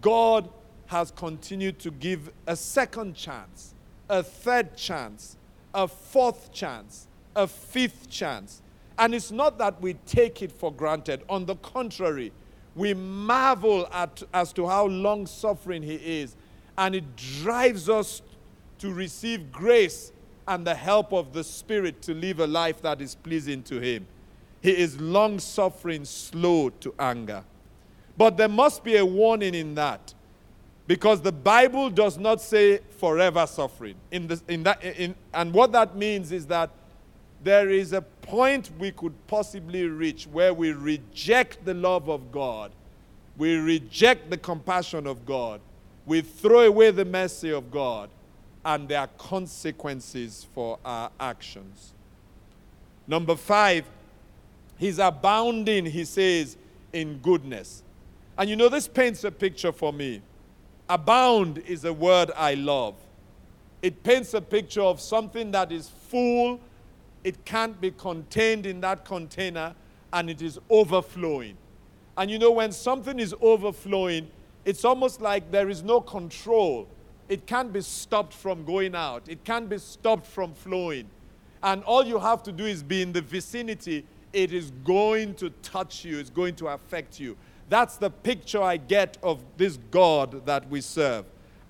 God 0.00 0.48
has 0.86 1.10
continued 1.10 1.78
to 1.80 1.90
give 1.90 2.32
a 2.46 2.56
second 2.56 3.14
chance, 3.14 3.74
a 4.08 4.22
third 4.22 4.78
chance, 4.78 5.36
a 5.74 5.86
fourth 5.86 6.50
chance, 6.50 7.06
a 7.36 7.46
fifth 7.46 8.08
chance. 8.08 8.62
And 8.98 9.14
it's 9.14 9.30
not 9.30 9.58
that 9.58 9.78
we 9.82 9.92
take 10.06 10.40
it 10.40 10.50
for 10.50 10.72
granted. 10.72 11.22
On 11.28 11.44
the 11.44 11.56
contrary, 11.56 12.32
we 12.74 12.94
marvel 12.94 13.86
at, 13.92 14.22
as 14.32 14.54
to 14.54 14.66
how 14.66 14.86
long 14.86 15.26
suffering 15.26 15.82
He 15.82 15.96
is. 15.96 16.34
And 16.78 16.94
it 16.94 17.16
drives 17.16 17.90
us 17.90 18.22
to 18.78 18.90
receive 18.90 19.52
grace 19.52 20.12
and 20.48 20.66
the 20.66 20.74
help 20.74 21.12
of 21.12 21.34
the 21.34 21.44
Spirit 21.44 22.00
to 22.00 22.14
live 22.14 22.40
a 22.40 22.46
life 22.46 22.80
that 22.80 23.02
is 23.02 23.16
pleasing 23.16 23.62
to 23.64 23.80
Him. 23.80 24.06
He 24.62 24.70
is 24.70 24.98
long 24.98 25.38
suffering, 25.38 26.06
slow 26.06 26.70
to 26.70 26.94
anger. 26.98 27.44
But 28.16 28.36
there 28.36 28.48
must 28.48 28.84
be 28.84 28.96
a 28.96 29.04
warning 29.04 29.54
in 29.54 29.74
that. 29.74 30.14
Because 30.86 31.22
the 31.22 31.32
Bible 31.32 31.88
does 31.88 32.18
not 32.18 32.40
say 32.40 32.80
forever 32.98 33.46
suffering. 33.46 33.94
In 34.10 34.26
the, 34.26 34.40
in 34.48 34.62
that, 34.64 34.84
in, 34.84 35.14
and 35.32 35.52
what 35.52 35.72
that 35.72 35.96
means 35.96 36.30
is 36.30 36.46
that 36.48 36.70
there 37.42 37.70
is 37.70 37.92
a 37.92 38.02
point 38.02 38.70
we 38.78 38.90
could 38.90 39.14
possibly 39.26 39.84
reach 39.84 40.26
where 40.26 40.52
we 40.52 40.72
reject 40.72 41.64
the 41.64 41.74
love 41.74 42.08
of 42.08 42.32
God, 42.32 42.72
we 43.36 43.56
reject 43.56 44.30
the 44.30 44.36
compassion 44.36 45.06
of 45.06 45.24
God, 45.26 45.60
we 46.06 46.20
throw 46.20 46.60
away 46.60 46.90
the 46.90 47.04
mercy 47.04 47.50
of 47.50 47.70
God, 47.70 48.10
and 48.64 48.88
there 48.88 49.00
are 49.00 49.10
consequences 49.18 50.46
for 50.54 50.78
our 50.84 51.10
actions. 51.20 51.92
Number 53.06 53.36
five, 53.36 53.84
he's 54.78 54.98
abounding, 54.98 55.86
he 55.86 56.04
says, 56.04 56.56
in 56.92 57.18
goodness. 57.18 57.82
And 58.36 58.50
you 58.50 58.56
know, 58.56 58.68
this 58.68 58.88
paints 58.88 59.24
a 59.24 59.30
picture 59.30 59.72
for 59.72 59.92
me. 59.92 60.20
Abound 60.88 61.58
is 61.58 61.84
a 61.84 61.92
word 61.92 62.30
I 62.36 62.54
love. 62.54 62.94
It 63.80 64.02
paints 64.02 64.34
a 64.34 64.40
picture 64.40 64.82
of 64.82 65.00
something 65.00 65.50
that 65.52 65.70
is 65.70 65.88
full, 66.08 66.60
it 67.22 67.44
can't 67.44 67.80
be 67.80 67.90
contained 67.90 68.66
in 68.66 68.80
that 68.80 69.04
container, 69.04 69.74
and 70.12 70.30
it 70.30 70.42
is 70.42 70.58
overflowing. 70.70 71.56
And 72.16 72.30
you 72.30 72.38
know, 72.38 72.52
when 72.52 72.72
something 72.72 73.18
is 73.18 73.34
overflowing, 73.40 74.30
it's 74.64 74.84
almost 74.84 75.20
like 75.20 75.50
there 75.50 75.68
is 75.68 75.82
no 75.82 76.00
control. 76.00 76.88
It 77.28 77.46
can't 77.46 77.72
be 77.72 77.80
stopped 77.80 78.32
from 78.32 78.64
going 78.64 78.94
out, 78.94 79.28
it 79.28 79.44
can't 79.44 79.68
be 79.68 79.78
stopped 79.78 80.26
from 80.26 80.54
flowing. 80.54 81.08
And 81.62 81.82
all 81.84 82.04
you 82.04 82.18
have 82.18 82.42
to 82.42 82.52
do 82.52 82.66
is 82.66 82.82
be 82.82 83.00
in 83.00 83.12
the 83.12 83.22
vicinity. 83.22 84.04
It 84.34 84.52
is 84.52 84.70
going 84.84 85.34
to 85.36 85.48
touch 85.62 86.04
you, 86.04 86.18
it's 86.18 86.30
going 86.30 86.56
to 86.56 86.68
affect 86.68 87.18
you. 87.18 87.36
That's 87.68 87.96
the 87.96 88.10
picture 88.10 88.62
I 88.62 88.76
get 88.76 89.16
of 89.22 89.42
this 89.56 89.78
God 89.90 90.46
that 90.46 90.68
we 90.68 90.80
serve 90.80 91.24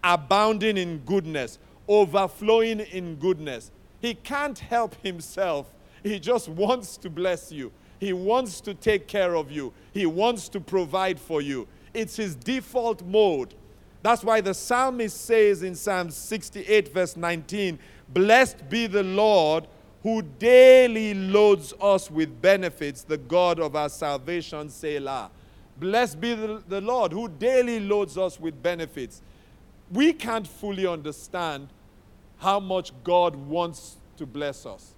abounding 0.04 0.76
in 0.76 0.98
goodness, 0.98 1.58
overflowing 1.88 2.80
in 2.80 3.16
goodness. 3.16 3.72
He 4.00 4.14
can't 4.14 4.58
help 4.58 4.94
himself, 5.02 5.72
he 6.02 6.20
just 6.20 6.48
wants 6.50 6.98
to 6.98 7.10
bless 7.10 7.50
you. 7.50 7.72
He 7.98 8.12
wants 8.12 8.60
to 8.62 8.74
take 8.74 9.08
care 9.08 9.34
of 9.34 9.50
you. 9.50 9.72
He 9.94 10.04
wants 10.04 10.50
to 10.50 10.60
provide 10.60 11.18
for 11.18 11.40
you. 11.40 11.66
It's 11.94 12.16
his 12.16 12.34
default 12.34 13.02
mode. 13.02 13.54
That's 14.02 14.22
why 14.22 14.42
the 14.42 14.52
psalmist 14.52 15.18
says 15.24 15.62
in 15.62 15.74
Psalm 15.74 16.10
68, 16.10 16.92
verse 16.92 17.16
19, 17.16 17.78
Blessed 18.10 18.68
be 18.68 18.86
the 18.86 19.02
Lord 19.02 19.66
who 20.02 20.20
daily 20.20 21.14
loads 21.14 21.72
us 21.80 22.10
with 22.10 22.42
benefits, 22.42 23.02
the 23.02 23.16
God 23.16 23.58
of 23.58 23.74
our 23.74 23.88
salvation, 23.88 24.68
Selah. 24.68 25.30
Blessed 25.78 26.20
be 26.20 26.34
the, 26.34 26.62
the 26.68 26.80
Lord 26.80 27.12
who 27.12 27.28
daily 27.28 27.80
loads 27.80 28.16
us 28.16 28.38
with 28.38 28.62
benefits. 28.62 29.22
We 29.90 30.12
can't 30.12 30.46
fully 30.46 30.86
understand 30.86 31.68
how 32.38 32.60
much 32.60 32.92
God 33.02 33.34
wants 33.36 33.96
to 34.16 34.26
bless 34.26 34.66
us. 34.66 34.94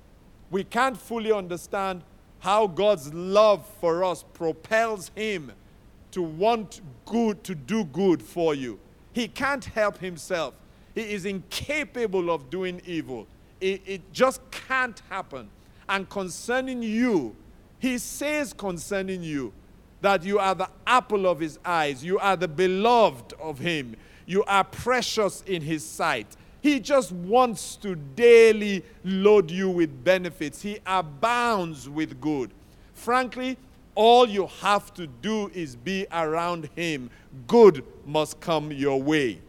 We 0.50 0.64
can't 0.64 0.96
fully 0.96 1.32
understand 1.32 2.02
how 2.40 2.66
God's 2.66 3.12
love 3.12 3.66
for 3.80 4.04
us 4.04 4.24
propels 4.34 5.10
him 5.14 5.52
to 6.12 6.22
want 6.22 6.80
good, 7.04 7.42
to 7.44 7.54
do 7.54 7.84
good 7.84 8.22
for 8.22 8.54
you. 8.54 8.78
He 9.12 9.28
can't 9.28 9.64
help 9.64 9.98
himself. 9.98 10.54
He 10.94 11.12
is 11.12 11.24
incapable 11.24 12.30
of 12.30 12.48
doing 12.50 12.80
evil. 12.86 13.26
It, 13.60 13.82
it 13.86 14.12
just 14.12 14.40
can't 14.50 15.00
happen. 15.08 15.48
And 15.88 16.08
concerning 16.08 16.82
you, 16.82 17.34
he 17.78 17.98
says 17.98 18.52
concerning 18.52 19.22
you 19.22 19.52
that 20.06 20.22
you 20.22 20.38
are 20.38 20.54
the 20.54 20.70
apple 20.86 21.26
of 21.26 21.40
his 21.40 21.58
eyes, 21.64 22.04
you 22.04 22.16
are 22.20 22.36
the 22.36 22.46
beloved 22.46 23.32
of 23.40 23.58
him, 23.58 23.96
you 24.24 24.44
are 24.44 24.62
precious 24.62 25.42
in 25.48 25.60
his 25.60 25.84
sight. 25.84 26.28
He 26.60 26.78
just 26.78 27.10
wants 27.10 27.74
to 27.78 27.96
daily 27.96 28.84
load 29.02 29.50
you 29.50 29.68
with 29.68 30.04
benefits. 30.04 30.62
He 30.62 30.78
abounds 30.86 31.88
with 31.88 32.20
good. 32.20 32.52
Frankly, 32.94 33.58
all 33.96 34.28
you 34.28 34.46
have 34.60 34.94
to 34.94 35.08
do 35.08 35.50
is 35.52 35.74
be 35.74 36.06
around 36.12 36.68
Him. 36.76 37.10
Good 37.48 37.84
must 38.04 38.38
come 38.38 38.70
your 38.70 39.02
way. 39.02 39.40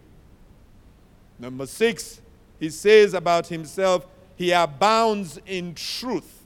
Number 1.38 1.68
six, 1.68 2.20
he 2.60 2.72
says 2.72 3.14
about 3.14 3.46
himself, 3.46 4.08
He 4.36 4.52
abounds 4.52 5.40
in 5.46 5.76
truth. 5.76 6.46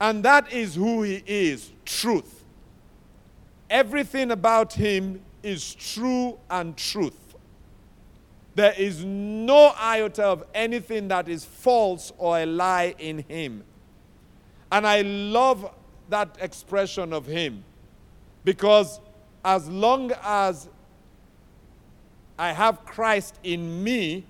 And 0.00 0.24
that 0.24 0.52
is 0.52 0.74
who 0.74 1.02
He 1.02 1.22
is 1.24 1.70
truth. 1.84 2.37
Everything 3.70 4.30
about 4.30 4.72
Him 4.72 5.20
is 5.42 5.74
true 5.74 6.38
and 6.50 6.76
truth. 6.76 7.28
There 8.58 8.74
is 8.76 9.04
no 9.04 9.72
iota 9.78 10.24
of 10.24 10.44
anything 10.52 11.06
that 11.08 11.28
is 11.28 11.44
false 11.44 12.12
or 12.18 12.40
a 12.40 12.44
lie 12.44 12.92
in 12.98 13.24
him. 13.28 13.62
And 14.72 14.84
I 14.84 15.02
love 15.02 15.72
that 16.08 16.36
expression 16.40 17.12
of 17.12 17.24
him 17.24 17.62
because 18.44 18.98
as 19.44 19.68
long 19.68 20.10
as 20.24 20.68
I 22.36 22.52
have 22.52 22.84
Christ 22.84 23.38
in 23.44 23.84
me, 23.84 24.24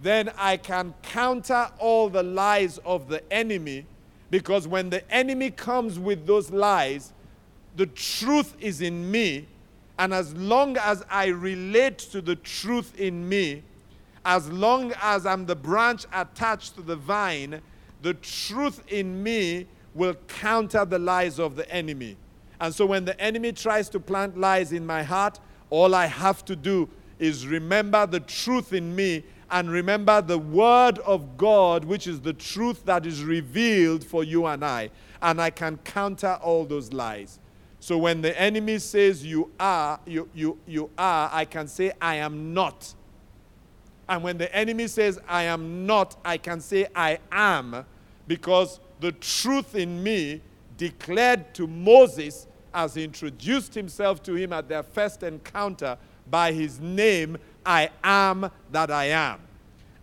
then 0.00 0.32
I 0.36 0.56
can 0.56 0.94
counter 1.02 1.70
all 1.78 2.08
the 2.08 2.24
lies 2.24 2.78
of 2.78 3.08
the 3.08 3.22
enemy 3.32 3.86
because 4.32 4.66
when 4.66 4.90
the 4.90 5.08
enemy 5.14 5.52
comes 5.52 5.96
with 5.96 6.26
those 6.26 6.50
lies, 6.50 7.12
the 7.78 7.86
truth 7.86 8.54
is 8.60 8.82
in 8.82 9.10
me 9.10 9.46
and 9.98 10.14
as 10.14 10.32
long 10.34 10.76
as 10.76 11.04
I 11.10 11.26
relate 11.26 11.98
to 11.98 12.20
the 12.20 12.36
truth 12.36 12.98
in 12.98 13.28
me, 13.28 13.64
as 14.24 14.50
long 14.50 14.92
as 15.02 15.26
I'm 15.26 15.46
the 15.46 15.56
branch 15.56 16.06
attached 16.12 16.76
to 16.76 16.82
the 16.82 16.94
vine, 16.94 17.60
the 18.02 18.14
truth 18.14 18.82
in 18.88 19.22
me 19.22 19.66
will 19.94 20.14
counter 20.28 20.84
the 20.84 20.98
lies 20.98 21.40
of 21.40 21.56
the 21.56 21.68
enemy. 21.70 22.16
And 22.60 22.72
so 22.72 22.86
when 22.86 23.04
the 23.04 23.20
enemy 23.20 23.52
tries 23.52 23.88
to 23.90 24.00
plant 24.00 24.38
lies 24.38 24.72
in 24.72 24.86
my 24.86 25.02
heart, 25.02 25.40
all 25.70 25.94
I 25.94 26.06
have 26.06 26.44
to 26.44 26.54
do 26.54 26.88
is 27.18 27.46
remember 27.46 28.06
the 28.06 28.20
truth 28.20 28.72
in 28.72 28.94
me 28.94 29.24
and 29.50 29.70
remember 29.70 30.20
the 30.20 30.38
word 30.38 30.98
of 31.00 31.36
God, 31.36 31.84
which 31.84 32.06
is 32.06 32.20
the 32.20 32.34
truth 32.34 32.84
that 32.84 33.06
is 33.06 33.24
revealed 33.24 34.04
for 34.04 34.22
you 34.22 34.46
and 34.46 34.64
I. 34.64 34.90
And 35.22 35.40
I 35.40 35.50
can 35.50 35.78
counter 35.78 36.38
all 36.42 36.64
those 36.64 36.92
lies. 36.92 37.40
So 37.88 37.96
when 37.96 38.20
the 38.20 38.38
enemy 38.38 38.80
says 38.80 39.24
you 39.24 39.50
are, 39.58 39.98
you, 40.04 40.28
you, 40.34 40.58
you 40.66 40.90
are, 40.98 41.30
I 41.32 41.46
can 41.46 41.66
say 41.66 41.90
I 42.02 42.16
am 42.16 42.52
not. 42.52 42.92
And 44.06 44.22
when 44.22 44.36
the 44.36 44.54
enemy 44.54 44.88
says 44.88 45.18
I 45.26 45.44
am 45.44 45.86
not, 45.86 46.18
I 46.22 46.36
can 46.36 46.60
say 46.60 46.86
I 46.94 47.18
am 47.32 47.86
because 48.26 48.78
the 49.00 49.12
truth 49.12 49.74
in 49.74 50.02
me 50.02 50.42
declared 50.76 51.54
to 51.54 51.66
Moses 51.66 52.46
as 52.74 52.94
he 52.94 53.04
introduced 53.04 53.72
himself 53.74 54.22
to 54.24 54.34
him 54.34 54.52
at 54.52 54.68
their 54.68 54.82
first 54.82 55.22
encounter 55.22 55.96
by 56.30 56.52
his 56.52 56.80
name, 56.80 57.38
I 57.64 57.88
am 58.04 58.50
that 58.70 58.90
I 58.90 59.06
am. 59.06 59.40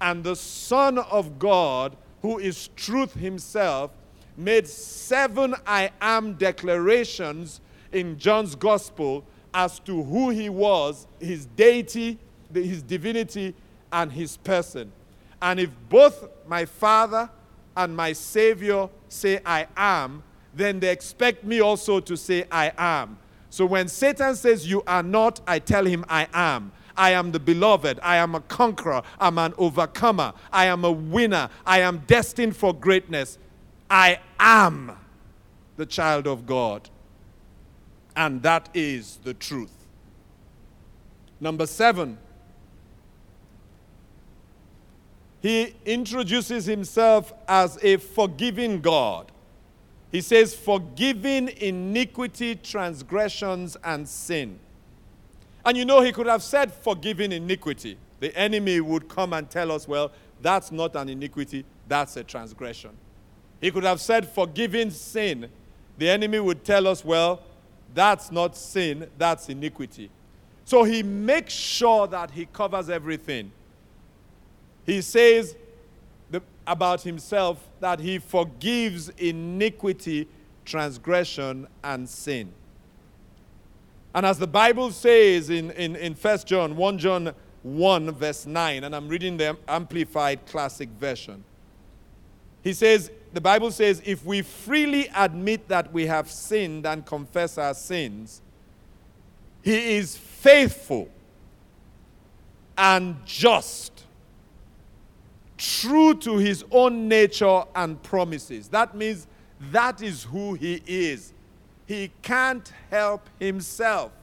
And 0.02 0.24
the 0.24 0.36
Son 0.36 0.98
of 0.98 1.38
God, 1.38 1.95
who 2.24 2.39
is 2.39 2.67
truth 2.69 3.13
himself, 3.13 3.91
made 4.36 4.67
seven 4.67 5.54
I 5.67 5.91
am 6.02 6.34
declarations 6.34 7.62
in 7.95 8.19
John's 8.19 8.55
gospel 8.55 9.23
as 9.53 9.79
to 9.79 10.03
who 10.03 10.29
he 10.29 10.49
was, 10.49 11.08
his 11.17 11.45
deity, 11.45 12.19
his 12.53 12.84
divinity, 12.84 13.55
and 13.91 14.12
his 14.12 14.36
person. 14.38 14.91
And 15.41 15.62
if 15.62 15.69
both 15.88 16.27
my 16.45 16.65
Father 16.65 17.29
and 17.75 17.95
my 17.95 18.12
Savior 18.12 18.89
say, 19.08 19.39
I 19.45 19.67
am, 19.77 20.23
then 20.53 20.81
they 20.81 20.91
expect 20.91 21.45
me 21.45 21.62
also 21.62 22.01
to 22.01 22.17
say, 22.17 22.45
I 22.51 22.73
am. 22.77 23.17
So 23.49 23.65
when 23.65 23.88
Satan 23.88 24.36
says, 24.36 24.69
You 24.69 24.84
are 24.86 25.03
not, 25.03 25.39
I 25.47 25.60
tell 25.60 25.86
him, 25.86 26.03
I 26.10 26.27
am. 26.34 26.73
I 26.97 27.12
am 27.12 27.31
the 27.31 27.39
beloved. 27.39 27.99
I 28.01 28.17
am 28.17 28.36
a 28.36 28.41
conqueror. 28.41 29.03
I'm 29.19 29.38
an 29.38 29.53
overcomer. 29.58 30.34
I 30.51 30.65
am 30.65 30.84
a 30.84 30.91
winner. 30.91 31.49
I 31.65 31.79
am 31.79 32.03
destined 32.08 32.55
for 32.58 32.73
greatness. 32.73 33.38
I 33.89 34.19
am 34.39 34.97
the 35.77 35.86
child 35.86 36.27
of 36.27 36.45
God. 36.45 36.89
And 38.15 38.41
that 38.43 38.69
is 38.73 39.17
the 39.23 39.34
truth. 39.34 39.71
Number 41.39 41.65
seven, 41.65 42.17
he 45.41 45.75
introduces 45.86 46.65
himself 46.65 47.34
as 47.47 47.78
a 47.84 47.97
forgiving 47.97 48.82
God. 48.82 49.32
He 50.12 50.21
says, 50.21 50.56
forgiving 50.56 51.49
iniquity, 51.49 52.56
transgressions, 52.56 53.75
and 53.84 54.08
sin. 54.08 54.60
And 55.65 55.78
you 55.78 55.84
know, 55.84 56.01
he 56.01 56.12
could 56.12 56.28
have 56.28 56.41
said 56.41 56.73
forgiving 56.73 57.32
iniquity. 57.32 57.97
The 58.21 58.36
enemy 58.38 58.80
would 58.80 59.10
come 59.10 59.34
and 59.34 59.49
tell 59.49 59.71
us, 59.71 59.88
well, 59.88 60.12
that's 60.41 60.71
not 60.71 60.95
an 60.95 61.10
iniquity, 61.10 61.65
that's 61.88 62.15
a 62.17 62.23
transgression. 62.23 62.91
He 63.60 63.71
could 63.71 63.84
have 63.84 63.99
said 63.99 64.28
forgiving 64.28 64.89
sin. 64.89 65.49
The 65.97 66.10
enemy 66.10 66.39
would 66.39 66.63
tell 66.63 66.88
us, 66.88 67.04
well, 67.04 67.41
that's 67.95 68.31
not 68.31 68.55
sin, 68.55 69.10
that's 69.17 69.49
iniquity. 69.49 70.12
So 70.65 70.84
he 70.84 71.01
makes 71.01 71.53
sure 71.53 72.05
that 72.08 72.31
he 72.31 72.45
covers 72.45 72.89
everything. 72.89 73.51
He 74.86 75.01
says 75.01 75.55
the, 76.29 76.41
about 76.67 77.01
himself 77.01 77.67
that 77.79 77.99
he 77.99 78.19
forgives 78.19 79.10
iniquity, 79.10 80.27
transgression, 80.65 81.67
and 81.84 82.08
sin. 82.08 82.51
And 84.13 84.25
as 84.25 84.38
the 84.38 84.47
Bible 84.47 84.91
says 84.91 85.49
in, 85.49 85.71
in, 85.71 85.95
in 85.95 86.13
1 86.13 86.38
John, 86.45 86.75
1 86.75 86.97
John 86.99 87.34
1, 87.63 88.12
verse 88.12 88.45
9, 88.45 88.84
and 88.84 88.95
I'm 88.95 89.08
reading 89.08 89.38
the 89.38 89.58
Amplified 89.67 90.45
Classic 90.45 90.89
Version. 90.89 91.43
He 92.63 92.73
says, 92.73 93.12
the 93.36 93.41
Bible 93.41 93.69
says, 93.69 94.02
if 94.06 94.24
we 94.24 94.41
freely 94.41 95.10
admit 95.13 95.67
that 95.67 95.91
we 95.91 96.06
have 96.06 96.32
sinned 96.32 96.86
and 96.86 97.06
confess 97.06 97.58
our 97.58 97.74
sins, 97.74 98.41
He 99.62 99.98
is 99.98 100.15
faithful 100.15 101.10
and 102.78 103.17
just, 103.26 104.06
true 105.58 106.13
to 106.13 106.38
His 106.38 106.63
own 106.71 107.10
nature 107.10 107.63
and 107.76 108.02
promises. 108.02 108.69
That 108.69 108.95
means 108.95 109.28
that 109.69 110.02
is 110.02 110.24
who 110.24 110.54
He 110.54 110.82
is. 110.88 111.34
He 111.88 112.12
can't 112.21 112.71
help 112.89 113.28
Himself. 113.38 114.13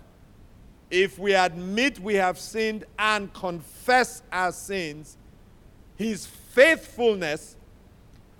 If 0.90 1.18
we 1.18 1.34
admit 1.34 1.98
we 1.98 2.14
have 2.14 2.38
sinned 2.38 2.86
and 2.98 3.30
confess 3.34 4.22
our 4.32 4.52
sins, 4.52 5.18
His 5.96 6.24
faithfulness 6.24 7.56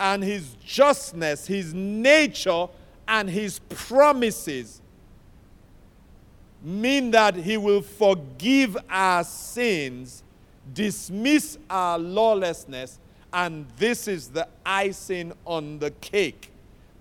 and 0.03 0.21
His 0.21 0.57
justness, 0.65 1.47
His 1.47 1.73
nature, 1.73 2.67
and 3.07 3.29
His 3.29 3.59
promises 3.69 4.81
mean 6.61 7.11
that 7.11 7.35
He 7.35 7.55
will 7.55 7.81
forgive 7.81 8.77
our 8.89 9.23
sins, 9.23 10.21
dismiss 10.73 11.57
our 11.69 11.97
lawlessness, 11.97 12.99
and 13.31 13.65
this 13.77 14.09
is 14.09 14.27
the 14.27 14.45
icing 14.65 15.31
on 15.45 15.79
the 15.79 15.91
cake. 15.91 16.51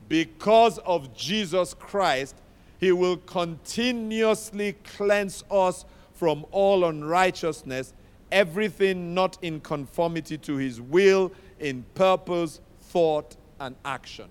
Because 0.09 0.79
of 0.79 1.13
Jesus 1.17 1.75
Christ, 1.75 2.37
he 2.79 2.93
will 2.93 3.17
continuously 3.17 4.77
cleanse 4.97 5.43
us 5.51 5.85
from 6.15 6.47
all 6.53 6.85
unrighteousness, 6.85 7.95
everything 8.31 9.13
not 9.13 9.39
in 9.43 9.61
conformity 9.61 10.39
to 10.39 10.57
His 10.57 10.81
will, 10.81 11.33
in 11.59 11.85
purpose, 11.95 12.61
thought, 12.93 13.37
and 13.59 13.75
action. 13.85 14.29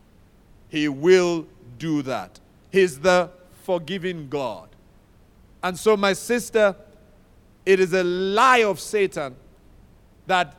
He 0.69 0.87
will 0.87 1.47
do 1.79 2.01
that. 2.03 2.39
He's 2.71 2.99
the 2.99 3.29
forgiving 3.63 4.29
God. 4.29 4.69
And 5.63 5.77
so, 5.77 5.97
my 5.97 6.13
sister, 6.13 6.75
it 7.65 7.79
is 7.79 7.93
a 7.93 8.03
lie 8.03 8.63
of 8.63 8.79
Satan 8.79 9.35
that 10.27 10.55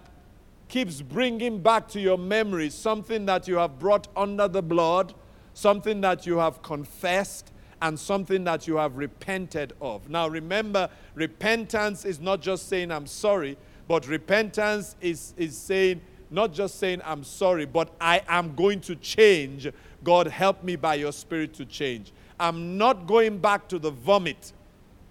keeps 0.68 1.00
bringing 1.00 1.60
back 1.60 1.86
to 1.88 2.00
your 2.00 2.18
memory 2.18 2.70
something 2.70 3.26
that 3.26 3.46
you 3.46 3.56
have 3.56 3.78
brought 3.78 4.08
under 4.16 4.48
the 4.48 4.62
blood, 4.62 5.14
something 5.54 6.00
that 6.00 6.26
you 6.26 6.38
have 6.38 6.62
confessed, 6.62 7.52
and 7.82 7.98
something 7.98 8.44
that 8.44 8.66
you 8.66 8.76
have 8.76 8.96
repented 8.96 9.72
of. 9.80 10.08
Now, 10.08 10.28
remember, 10.28 10.88
repentance 11.14 12.04
is 12.04 12.20
not 12.20 12.40
just 12.40 12.68
saying, 12.68 12.90
I'm 12.90 13.06
sorry, 13.06 13.56
but 13.88 14.06
repentance 14.08 14.96
is, 15.00 15.34
is 15.36 15.56
saying, 15.56 16.00
not 16.32 16.52
just 16.52 16.78
saying, 16.78 17.00
I'm 17.04 17.24
sorry, 17.24 17.66
but 17.66 17.94
I 18.00 18.22
am 18.28 18.54
going 18.54 18.80
to 18.82 18.96
change. 18.96 19.68
God, 20.02 20.26
help 20.26 20.64
me 20.64 20.76
by 20.76 20.94
your 20.94 21.12
Spirit 21.12 21.54
to 21.54 21.64
change. 21.64 22.12
I'm 22.40 22.76
not 22.78 23.06
going 23.06 23.38
back 23.38 23.68
to 23.68 23.78
the 23.78 23.90
vomit. 23.90 24.52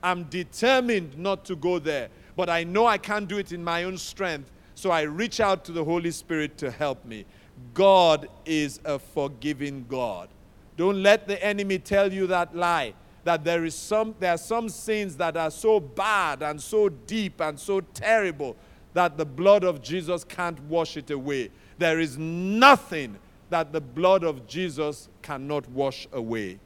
I'm 0.03 0.23
determined 0.25 1.17
not 1.17 1.45
to 1.45 1.55
go 1.55 1.79
there, 1.79 2.09
but 2.35 2.49
I 2.49 2.63
know 2.63 2.87
I 2.87 2.97
can't 2.97 3.27
do 3.27 3.37
it 3.37 3.51
in 3.51 3.63
my 3.63 3.83
own 3.83 3.97
strength, 3.97 4.51
so 4.75 4.89
I 4.89 5.01
reach 5.03 5.39
out 5.39 5.63
to 5.65 5.71
the 5.71 5.83
Holy 5.83 6.11
Spirit 6.11 6.57
to 6.57 6.71
help 6.71 7.05
me. 7.05 7.25
God 7.73 8.27
is 8.45 8.79
a 8.83 8.97
forgiving 8.97 9.85
God. 9.87 10.29
Don't 10.75 11.03
let 11.03 11.27
the 11.27 11.43
enemy 11.43 11.77
tell 11.77 12.11
you 12.11 12.27
that 12.27 12.55
lie 12.55 12.93
that 13.23 13.43
there 13.43 13.65
is 13.65 13.75
some 13.75 14.15
there 14.19 14.33
are 14.33 14.37
some 14.37 14.67
sins 14.67 15.15
that 15.17 15.37
are 15.37 15.51
so 15.51 15.79
bad 15.79 16.41
and 16.41 16.59
so 16.59 16.89
deep 16.89 17.39
and 17.39 17.59
so 17.59 17.81
terrible 17.81 18.55
that 18.93 19.17
the 19.17 19.25
blood 19.25 19.63
of 19.63 19.81
Jesus 19.81 20.23
can't 20.23 20.59
wash 20.63 20.97
it 20.97 21.09
away. 21.09 21.49
There 21.77 21.99
is 21.99 22.17
nothing 22.17 23.17
that 23.49 23.71
the 23.71 23.81
blood 23.81 24.23
of 24.23 24.47
Jesus 24.47 25.09
cannot 25.21 25.69
wash 25.69 26.07
away. 26.11 26.59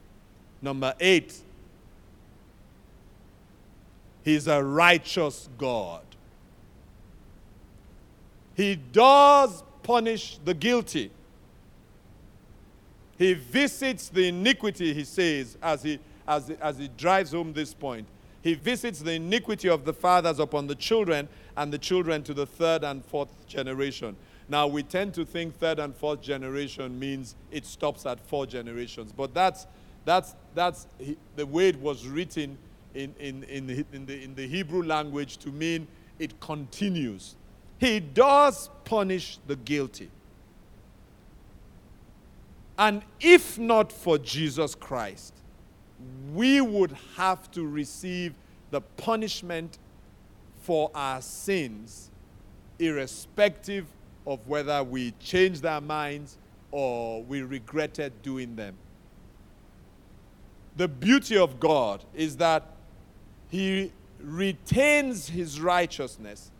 Number 0.62 0.94
8 1.00 1.42
He's 4.26 4.48
a 4.48 4.62
righteous 4.64 5.48
God. 5.56 6.02
He 8.56 8.76
does 8.76 9.64
punish 9.84 10.40
the 10.44 10.56
guilty. 10.56 11.12
He 13.20 13.36
visits 13.36 14.10
the 14.10 14.30
iniquity, 14.30 14.96
he 14.96 15.04
says, 15.04 15.60
as 15.62 15.84
he, 15.84 16.00
as, 16.28 16.50
as 16.50 16.80
he 16.80 16.88
drives 16.98 17.34
home 17.34 17.54
this 17.54 17.76
point. 17.76 18.08
He 18.45 18.53
visits 18.53 18.99
the 18.99 19.13
iniquity 19.13 19.69
of 19.69 19.86
the 19.86 19.93
fathers 19.93 20.38
upon 20.38 20.67
the 20.67 20.75
children 20.75 21.27
and 21.58 21.73
the 21.73 21.79
children 21.79 22.21
to 22.25 22.34
the 22.36 22.45
third 22.45 22.84
and 22.84 23.03
fourth 23.03 23.47
generation. 23.47 24.15
Now, 24.47 24.67
we 24.67 24.84
tend 24.84 25.15
to 25.15 25.25
think 25.25 25.58
third 25.58 25.79
and 25.79 25.95
fourth 25.95 26.21
generation 26.21 26.99
means 26.99 27.34
it 27.49 27.65
stops 27.65 28.05
at 28.05 28.19
four 28.19 28.45
generations, 28.45 29.12
but 29.12 29.34
that's, 29.34 29.65
that's, 30.05 30.36
that's 30.53 30.86
the 31.36 31.47
way 31.47 31.69
it 31.69 31.81
was 31.81 32.05
written 32.05 32.55
in, 32.93 33.15
in, 33.19 33.45
in, 33.45 33.65
the, 33.65 33.84
in, 33.91 34.05
the, 34.05 34.23
in 34.23 34.36
the 34.36 34.47
Hebrew 34.47 34.84
language 34.84 35.38
to 35.38 35.49
mean 35.49 35.88
it 36.19 36.39
continues. 36.39 37.38
He 37.79 37.99
does 37.99 38.69
punish 38.84 39.39
the 39.47 39.55
guilty. 39.55 40.12
And 42.77 43.01
if 43.19 43.58
not 43.58 43.91
for 43.91 44.19
Jesus 44.19 44.75
Christ, 44.75 45.34
we 46.34 46.62
would 46.62 46.96
have 47.15 47.50
to 47.52 47.65
receive 47.65 48.34
the 48.72 48.82
punishment 48.82 49.78
for 50.62 50.91
our 50.94 51.22
sins, 51.22 52.10
irrespective 52.80 53.86
of 54.26 54.48
whether 54.48 54.84
we 54.84 55.12
changed 55.20 55.65
our 55.65 55.82
minds 55.82 56.38
or 56.72 57.24
we 57.24 57.41
regretted 57.41 58.22
doing 58.22 58.56
them. 58.56 58.76
The 60.76 60.88
beauty 60.88 61.38
of 61.38 61.60
God 61.60 62.04
is 62.13 62.38
that 62.38 62.63
He 63.50 63.91
retains 64.20 65.30
His 65.30 65.62
righteousness 65.62 66.52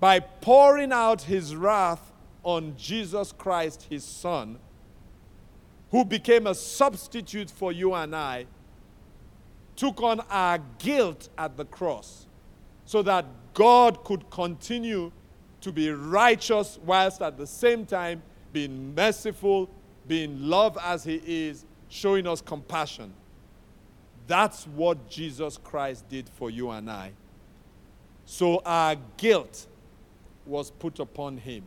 by 0.00 0.20
pouring 0.20 0.92
out 0.92 1.22
His 1.22 1.54
wrath 1.54 2.10
on 2.42 2.74
Jesus 2.76 3.32
Christ, 3.32 3.86
his 3.88 4.04
Son, 4.04 4.58
who 5.90 6.04
became 6.04 6.46
a 6.46 6.54
substitute 6.54 7.50
for 7.50 7.72
you 7.72 7.94
and 7.94 8.14
I, 8.14 8.46
took 9.76 10.02
on 10.02 10.20
our 10.30 10.58
guilt 10.78 11.28
at 11.38 11.56
the 11.56 11.64
cross 11.64 12.26
so 12.84 13.02
that 13.02 13.24
God 13.54 14.04
could 14.04 14.28
continue 14.30 15.10
to 15.60 15.72
be 15.72 15.90
righteous 15.90 16.78
whilst 16.84 17.22
at 17.22 17.36
the 17.36 17.46
same 17.46 17.86
time 17.86 18.22
being 18.52 18.94
merciful, 18.94 19.70
being 20.06 20.48
love 20.48 20.78
as 20.82 21.04
he 21.04 21.20
is, 21.24 21.64
showing 21.88 22.26
us 22.26 22.40
compassion. 22.40 23.12
That's 24.26 24.66
what 24.66 25.08
Jesus 25.08 25.56
Christ 25.56 26.08
did 26.08 26.28
for 26.28 26.50
you 26.50 26.70
and 26.70 26.90
I. 26.90 27.12
So 28.26 28.62
our 28.64 28.96
guilt 29.16 29.66
was 30.46 30.70
put 30.70 30.98
upon 30.98 31.38
him 31.38 31.64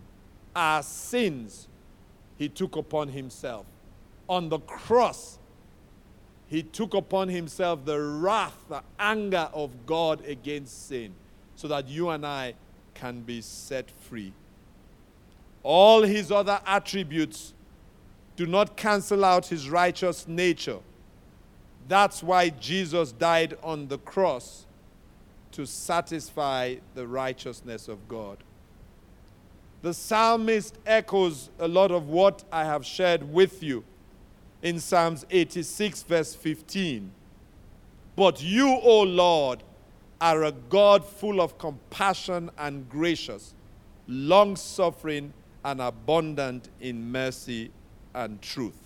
our 0.55 0.83
sins 0.83 1.67
he 2.38 2.49
took 2.49 2.75
upon 2.75 3.09
himself. 3.09 3.65
On 4.27 4.49
the 4.49 4.59
cross, 4.59 5.38
he 6.47 6.63
took 6.63 6.93
upon 6.93 7.29
himself 7.29 7.83
the 7.83 7.99
wrath, 7.99 8.57
the 8.69 8.83
anger 8.99 9.49
of 9.53 9.86
God 9.86 10.23
against 10.25 10.88
sin, 10.88 11.13
so 11.55 11.67
that 11.67 11.88
you 11.88 12.09
and 12.09 12.25
I 12.25 12.53
can 12.93 13.21
be 13.21 13.41
set 13.41 13.89
free. 13.89 14.33
All 15.63 16.03
his 16.03 16.31
other 16.31 16.62
attributes 16.65 17.53
do 18.36 18.45
not 18.45 18.75
cancel 18.75 19.23
out 19.23 19.47
his 19.47 19.69
righteous 19.69 20.27
nature. 20.27 20.79
That's 21.88 22.23
why 22.23 22.49
Jesus 22.49 23.12
died 23.12 23.57
on 23.63 23.88
the 23.88 23.97
cross 23.97 24.65
to 25.53 25.65
satisfy 25.65 26.75
the 26.95 27.07
righteousness 27.07 27.88
of 27.88 28.07
God. 28.07 28.38
The 29.81 29.93
psalmist 29.93 30.77
echoes 30.86 31.49
a 31.59 31.67
lot 31.67 31.91
of 31.91 32.07
what 32.07 32.43
I 32.51 32.63
have 32.63 32.86
shared 32.86 33.33
with 33.33 33.62
you 33.62 33.83
in 34.63 34.80
Psalms 34.80 35.28
86, 35.30 36.02
verse 36.04 36.34
15. 36.34 37.12
But 38.15 38.41
you, 38.41 38.80
O 38.82 39.02
Lord, 39.02 39.62
are 40.19 40.43
a 40.43 40.52
God 40.52 41.06
full 41.06 41.39
of 41.39 41.60
compassion 41.60 42.49
and 42.58 42.89
gracious, 42.89 43.54
long 44.08 44.56
suffering 44.56 45.32
and 45.63 45.80
abundant 45.80 46.69
in 46.82 47.12
mercy 47.12 47.69
and 48.15 48.41
truth. 48.41 48.80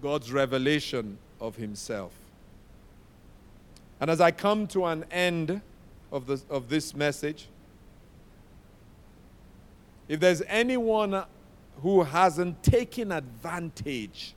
God's 0.00 0.30
revelation 0.30 1.18
of 1.40 1.56
Himself. 1.56 2.12
And 4.00 4.08
as 4.08 4.20
I 4.20 4.30
come 4.30 4.68
to 4.68 4.84
an 4.84 5.04
end, 5.10 5.60
of, 6.12 6.42
of 6.50 6.68
this 6.68 6.94
message. 6.94 7.48
If 10.08 10.20
there's 10.20 10.42
anyone 10.46 11.24
who 11.82 12.02
hasn't 12.02 12.62
taken 12.62 13.10
advantage 13.10 14.34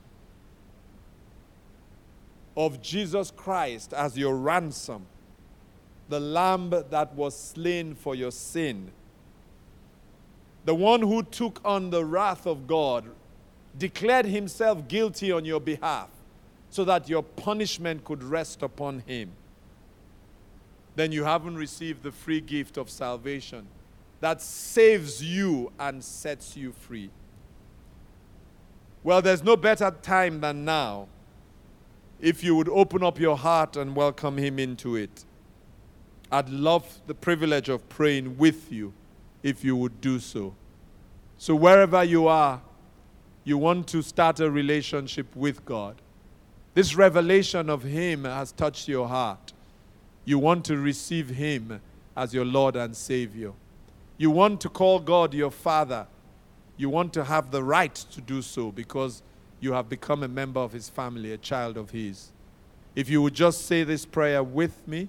of 2.56 2.82
Jesus 2.82 3.30
Christ 3.30 3.92
as 3.92 4.18
your 4.18 4.36
ransom, 4.36 5.06
the 6.08 6.18
lamb 6.18 6.70
that 6.70 7.14
was 7.14 7.38
slain 7.38 7.94
for 7.94 8.14
your 8.14 8.32
sin, 8.32 8.90
the 10.64 10.74
one 10.74 11.02
who 11.02 11.22
took 11.22 11.60
on 11.64 11.90
the 11.90 12.04
wrath 12.04 12.46
of 12.46 12.66
God, 12.66 13.04
declared 13.78 14.26
himself 14.26 14.88
guilty 14.88 15.30
on 15.30 15.44
your 15.44 15.60
behalf 15.60 16.08
so 16.70 16.84
that 16.84 17.08
your 17.08 17.22
punishment 17.22 18.04
could 18.04 18.22
rest 18.24 18.62
upon 18.62 19.00
him, 19.06 19.30
then 20.96 21.12
you 21.12 21.24
haven't 21.24 21.56
received 21.56 22.02
the 22.02 22.10
free 22.10 22.40
gift 22.40 22.76
of 22.76 22.90
salvation 22.90 23.66
that 24.20 24.40
saves 24.40 25.22
you 25.22 25.70
and 25.78 26.02
sets 26.02 26.56
you 26.56 26.72
free. 26.72 27.10
Well, 29.06 29.22
there's 29.22 29.44
no 29.44 29.56
better 29.56 29.94
time 30.02 30.40
than 30.40 30.64
now 30.64 31.06
if 32.20 32.42
you 32.42 32.56
would 32.56 32.68
open 32.68 33.04
up 33.04 33.20
your 33.20 33.36
heart 33.36 33.76
and 33.76 33.94
welcome 33.94 34.36
him 34.36 34.58
into 34.58 34.96
it. 34.96 35.24
I'd 36.32 36.48
love 36.48 37.02
the 37.06 37.14
privilege 37.14 37.68
of 37.68 37.88
praying 37.88 38.36
with 38.36 38.72
you 38.72 38.92
if 39.44 39.62
you 39.62 39.76
would 39.76 40.00
do 40.00 40.18
so. 40.18 40.56
So, 41.38 41.54
wherever 41.54 42.02
you 42.02 42.26
are, 42.26 42.60
you 43.44 43.58
want 43.58 43.86
to 43.90 44.02
start 44.02 44.40
a 44.40 44.50
relationship 44.50 45.36
with 45.36 45.64
God. 45.64 46.02
This 46.74 46.96
revelation 46.96 47.70
of 47.70 47.84
Him 47.84 48.24
has 48.24 48.50
touched 48.50 48.88
your 48.88 49.06
heart. 49.06 49.52
You 50.24 50.40
want 50.40 50.64
to 50.64 50.76
receive 50.78 51.28
Him 51.28 51.80
as 52.16 52.34
your 52.34 52.44
Lord 52.44 52.74
and 52.74 52.96
Savior. 52.96 53.52
You 54.18 54.32
want 54.32 54.60
to 54.62 54.68
call 54.68 54.98
God 54.98 55.32
your 55.32 55.52
Father. 55.52 56.08
You 56.76 56.90
want 56.90 57.12
to 57.14 57.24
have 57.24 57.50
the 57.50 57.62
right 57.62 57.94
to 57.94 58.20
do 58.20 58.42
so 58.42 58.70
because 58.70 59.22
you 59.60 59.72
have 59.72 59.88
become 59.88 60.22
a 60.22 60.28
member 60.28 60.60
of 60.60 60.72
His 60.72 60.88
family, 60.88 61.32
a 61.32 61.38
child 61.38 61.76
of 61.76 61.90
His. 61.90 62.30
If 62.94 63.08
you 63.08 63.22
would 63.22 63.34
just 63.34 63.66
say 63.66 63.84
this 63.84 64.04
prayer 64.04 64.42
with 64.42 64.86
me, 64.86 65.08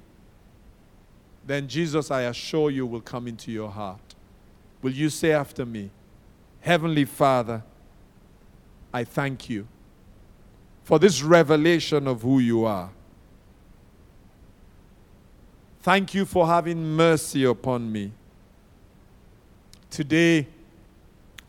then 1.45 1.67
Jesus, 1.67 2.11
I 2.11 2.23
assure 2.23 2.69
you, 2.69 2.85
will 2.85 3.01
come 3.01 3.27
into 3.27 3.51
your 3.51 3.69
heart. 3.69 4.15
Will 4.81 4.91
you 4.91 5.09
say 5.09 5.31
after 5.31 5.65
me, 5.65 5.89
Heavenly 6.61 7.05
Father, 7.05 7.63
I 8.93 9.03
thank 9.03 9.49
you 9.49 9.67
for 10.83 10.99
this 10.99 11.21
revelation 11.21 12.07
of 12.07 12.21
who 12.21 12.39
you 12.39 12.65
are. 12.65 12.89
Thank 15.81 16.13
you 16.13 16.25
for 16.25 16.47
having 16.47 16.95
mercy 16.95 17.45
upon 17.45 17.91
me. 17.91 18.11
Today, 19.89 20.47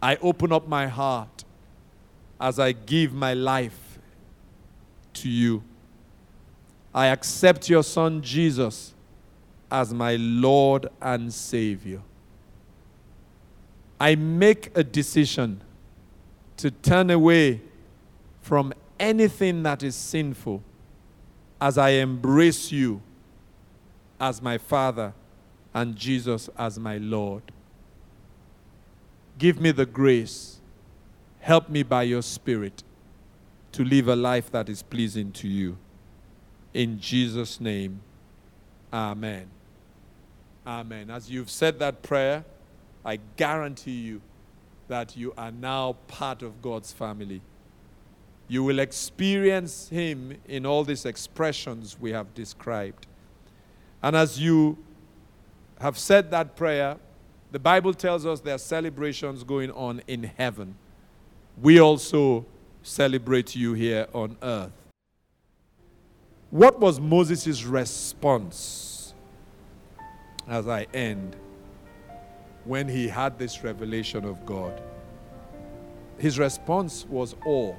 I 0.00 0.16
open 0.16 0.52
up 0.52 0.68
my 0.68 0.86
heart 0.86 1.44
as 2.40 2.58
I 2.58 2.72
give 2.72 3.12
my 3.12 3.34
life 3.34 3.98
to 5.14 5.28
you. 5.28 5.62
I 6.94 7.06
accept 7.06 7.68
your 7.68 7.82
Son 7.82 8.22
Jesus 8.22 8.94
as 9.70 9.92
my 9.92 10.16
Lord 10.16 10.86
and 11.02 11.32
Savior. 11.32 12.00
I 14.00 14.14
make 14.14 14.70
a 14.76 14.84
decision 14.84 15.60
to 16.58 16.70
turn 16.70 17.10
away 17.10 17.60
from 18.40 18.72
anything 18.98 19.62
that 19.64 19.82
is 19.82 19.96
sinful 19.96 20.62
as 21.60 21.76
I 21.76 21.90
embrace 21.90 22.70
you 22.70 23.02
as 24.20 24.40
my 24.40 24.58
Father 24.58 25.12
and 25.74 25.96
Jesus 25.96 26.48
as 26.56 26.78
my 26.78 26.98
Lord. 26.98 27.42
Give 29.38 29.60
me 29.60 29.70
the 29.70 29.86
grace. 29.86 30.60
Help 31.40 31.68
me 31.68 31.82
by 31.82 32.02
your 32.02 32.22
Spirit 32.22 32.82
to 33.72 33.84
live 33.84 34.08
a 34.08 34.16
life 34.16 34.50
that 34.50 34.68
is 34.68 34.82
pleasing 34.82 35.30
to 35.32 35.48
you. 35.48 35.78
In 36.74 37.00
Jesus' 37.00 37.60
name, 37.60 38.00
Amen. 38.92 39.48
Amen. 40.66 41.10
As 41.10 41.30
you've 41.30 41.50
said 41.50 41.78
that 41.78 42.02
prayer, 42.02 42.44
I 43.04 43.18
guarantee 43.36 44.00
you 44.00 44.20
that 44.88 45.16
you 45.16 45.32
are 45.36 45.50
now 45.50 45.96
part 46.08 46.42
of 46.42 46.60
God's 46.62 46.92
family. 46.92 47.42
You 48.48 48.64
will 48.64 48.78
experience 48.78 49.88
Him 49.88 50.38
in 50.46 50.64
all 50.64 50.84
these 50.84 51.04
expressions 51.04 51.98
we 52.00 52.12
have 52.12 52.34
described. 52.34 53.06
And 54.02 54.16
as 54.16 54.40
you 54.40 54.78
have 55.80 55.98
said 55.98 56.30
that 56.30 56.56
prayer, 56.56 56.96
the 57.50 57.58
Bible 57.58 57.94
tells 57.94 58.26
us 58.26 58.40
there 58.40 58.54
are 58.54 58.58
celebrations 58.58 59.42
going 59.42 59.70
on 59.70 60.02
in 60.06 60.24
heaven. 60.36 60.74
We 61.60 61.80
also 61.80 62.44
celebrate 62.82 63.56
you 63.56 63.72
here 63.72 64.06
on 64.12 64.36
earth. 64.42 64.72
What 66.50 66.80
was 66.80 67.00
Moses' 67.00 67.64
response 67.64 69.14
as 70.46 70.68
I 70.68 70.86
end 70.94 71.36
when 72.64 72.88
he 72.88 73.08
had 73.08 73.38
this 73.38 73.62
revelation 73.64 74.24
of 74.24 74.44
God? 74.46 74.80
His 76.18 76.38
response 76.38 77.06
was 77.06 77.34
awe. 77.44 77.74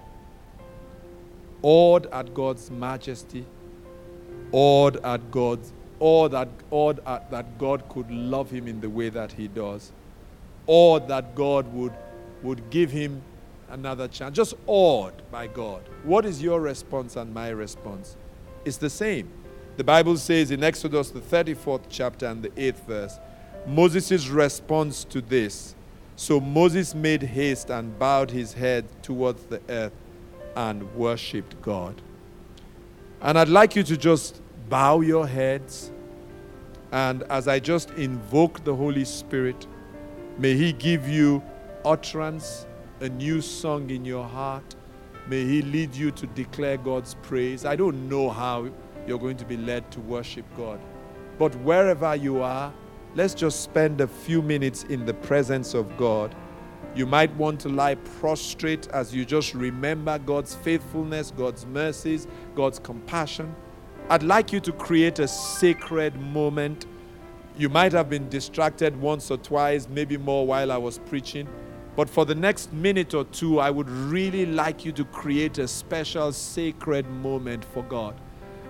Awed 1.61 2.05
at 2.07 2.33
God's 2.33 2.71
majesty, 2.71 3.45
awed 4.51 4.97
at 5.03 5.29
God's 5.29 5.73
or 5.99 6.29
that, 6.29 6.47
at, 7.05 7.31
that 7.31 7.57
God 7.57 7.87
could 7.89 8.09
love 8.09 8.49
him 8.49 8.67
in 8.67 8.81
the 8.81 8.89
way 8.89 9.09
that 9.09 9.33
he 9.33 9.47
does, 9.47 9.91
or 10.65 10.99
that 11.01 11.35
God 11.35 11.71
would, 11.73 11.93
would 12.41 12.69
give 12.69 12.91
him 12.91 13.21
another 13.69 14.07
chance. 14.07 14.35
Just 14.35 14.53
awed 14.65 15.13
by 15.31 15.47
God. 15.47 15.81
What 16.03 16.25
is 16.25 16.41
your 16.41 16.61
response 16.61 17.15
and 17.15 17.33
my 17.33 17.49
response? 17.49 18.15
It's 18.65 18.77
the 18.77 18.89
same. 18.89 19.29
The 19.77 19.83
Bible 19.83 20.17
says 20.17 20.51
in 20.51 20.63
Exodus, 20.63 21.11
the 21.11 21.21
34th 21.21 21.83
chapter 21.89 22.25
and 22.25 22.43
the 22.43 22.49
8th 22.49 22.85
verse, 22.85 23.19
Moses' 23.65 24.27
response 24.27 25.03
to 25.05 25.21
this. 25.21 25.75
So 26.15 26.39
Moses 26.39 26.93
made 26.93 27.21
haste 27.21 27.69
and 27.69 27.97
bowed 27.97 28.31
his 28.31 28.53
head 28.53 28.85
towards 29.01 29.43
the 29.45 29.61
earth 29.69 29.93
and 30.55 30.93
worshiped 30.95 31.61
God. 31.61 32.01
And 33.21 33.37
I'd 33.37 33.49
like 33.49 33.75
you 33.75 33.83
to 33.83 33.95
just 33.95 34.41
bow 34.69 35.01
your 35.01 35.27
heads. 35.27 35.91
And 36.91 37.23
as 37.23 37.47
I 37.47 37.59
just 37.59 37.91
invoke 37.91 38.63
the 38.63 38.75
Holy 38.75 39.05
Spirit, 39.05 39.67
may 40.37 40.55
He 40.55 40.71
give 40.73 41.07
you 41.07 41.43
utterance, 41.85 42.65
a 43.01 43.09
new 43.09 43.41
song 43.41 43.89
in 43.89 44.05
your 44.05 44.25
heart. 44.25 44.75
May 45.27 45.45
He 45.45 45.61
lead 45.61 45.95
you 45.95 46.11
to 46.11 46.27
declare 46.27 46.77
God's 46.77 47.15
praise. 47.21 47.65
I 47.65 47.75
don't 47.75 48.09
know 48.09 48.29
how 48.29 48.69
you're 49.07 49.19
going 49.19 49.37
to 49.37 49.45
be 49.45 49.57
led 49.57 49.89
to 49.91 49.99
worship 50.01 50.45
God. 50.55 50.79
But 51.37 51.55
wherever 51.55 52.15
you 52.15 52.41
are, 52.41 52.73
let's 53.15 53.33
just 53.33 53.61
spend 53.61 54.01
a 54.01 54.07
few 54.07 54.41
minutes 54.41 54.83
in 54.83 55.05
the 55.05 55.13
presence 55.13 55.73
of 55.73 55.95
God. 55.97 56.35
You 56.95 57.05
might 57.05 57.33
want 57.35 57.59
to 57.61 57.69
lie 57.69 57.95
prostrate 57.95 58.87
as 58.89 59.13
you 59.13 59.23
just 59.23 59.53
remember 59.53 60.17
God's 60.19 60.55
faithfulness, 60.55 61.31
God's 61.31 61.65
mercies, 61.65 62.27
God's 62.55 62.79
compassion. 62.79 63.55
I'd 64.11 64.23
like 64.23 64.51
you 64.51 64.59
to 64.61 64.71
create 64.71 65.19
a 65.19 65.27
sacred 65.27 66.19
moment. 66.19 66.87
You 67.59 67.69
might 67.69 67.91
have 67.91 68.09
been 68.09 68.27
distracted 68.27 68.99
once 68.99 69.29
or 69.29 69.37
twice, 69.37 69.87
maybe 69.87 70.17
more 70.17 70.47
while 70.47 70.71
I 70.71 70.77
was 70.77 70.97
preaching. 70.97 71.47
But 71.95 72.09
for 72.09 72.25
the 72.25 72.33
next 72.33 72.73
minute 72.73 73.13
or 73.13 73.25
two, 73.25 73.59
I 73.59 73.69
would 73.69 73.87
really 73.87 74.47
like 74.47 74.83
you 74.83 74.91
to 74.93 75.05
create 75.05 75.59
a 75.59 75.67
special 75.67 76.31
sacred 76.31 77.07
moment 77.07 77.63
for 77.63 77.83
God 77.83 78.15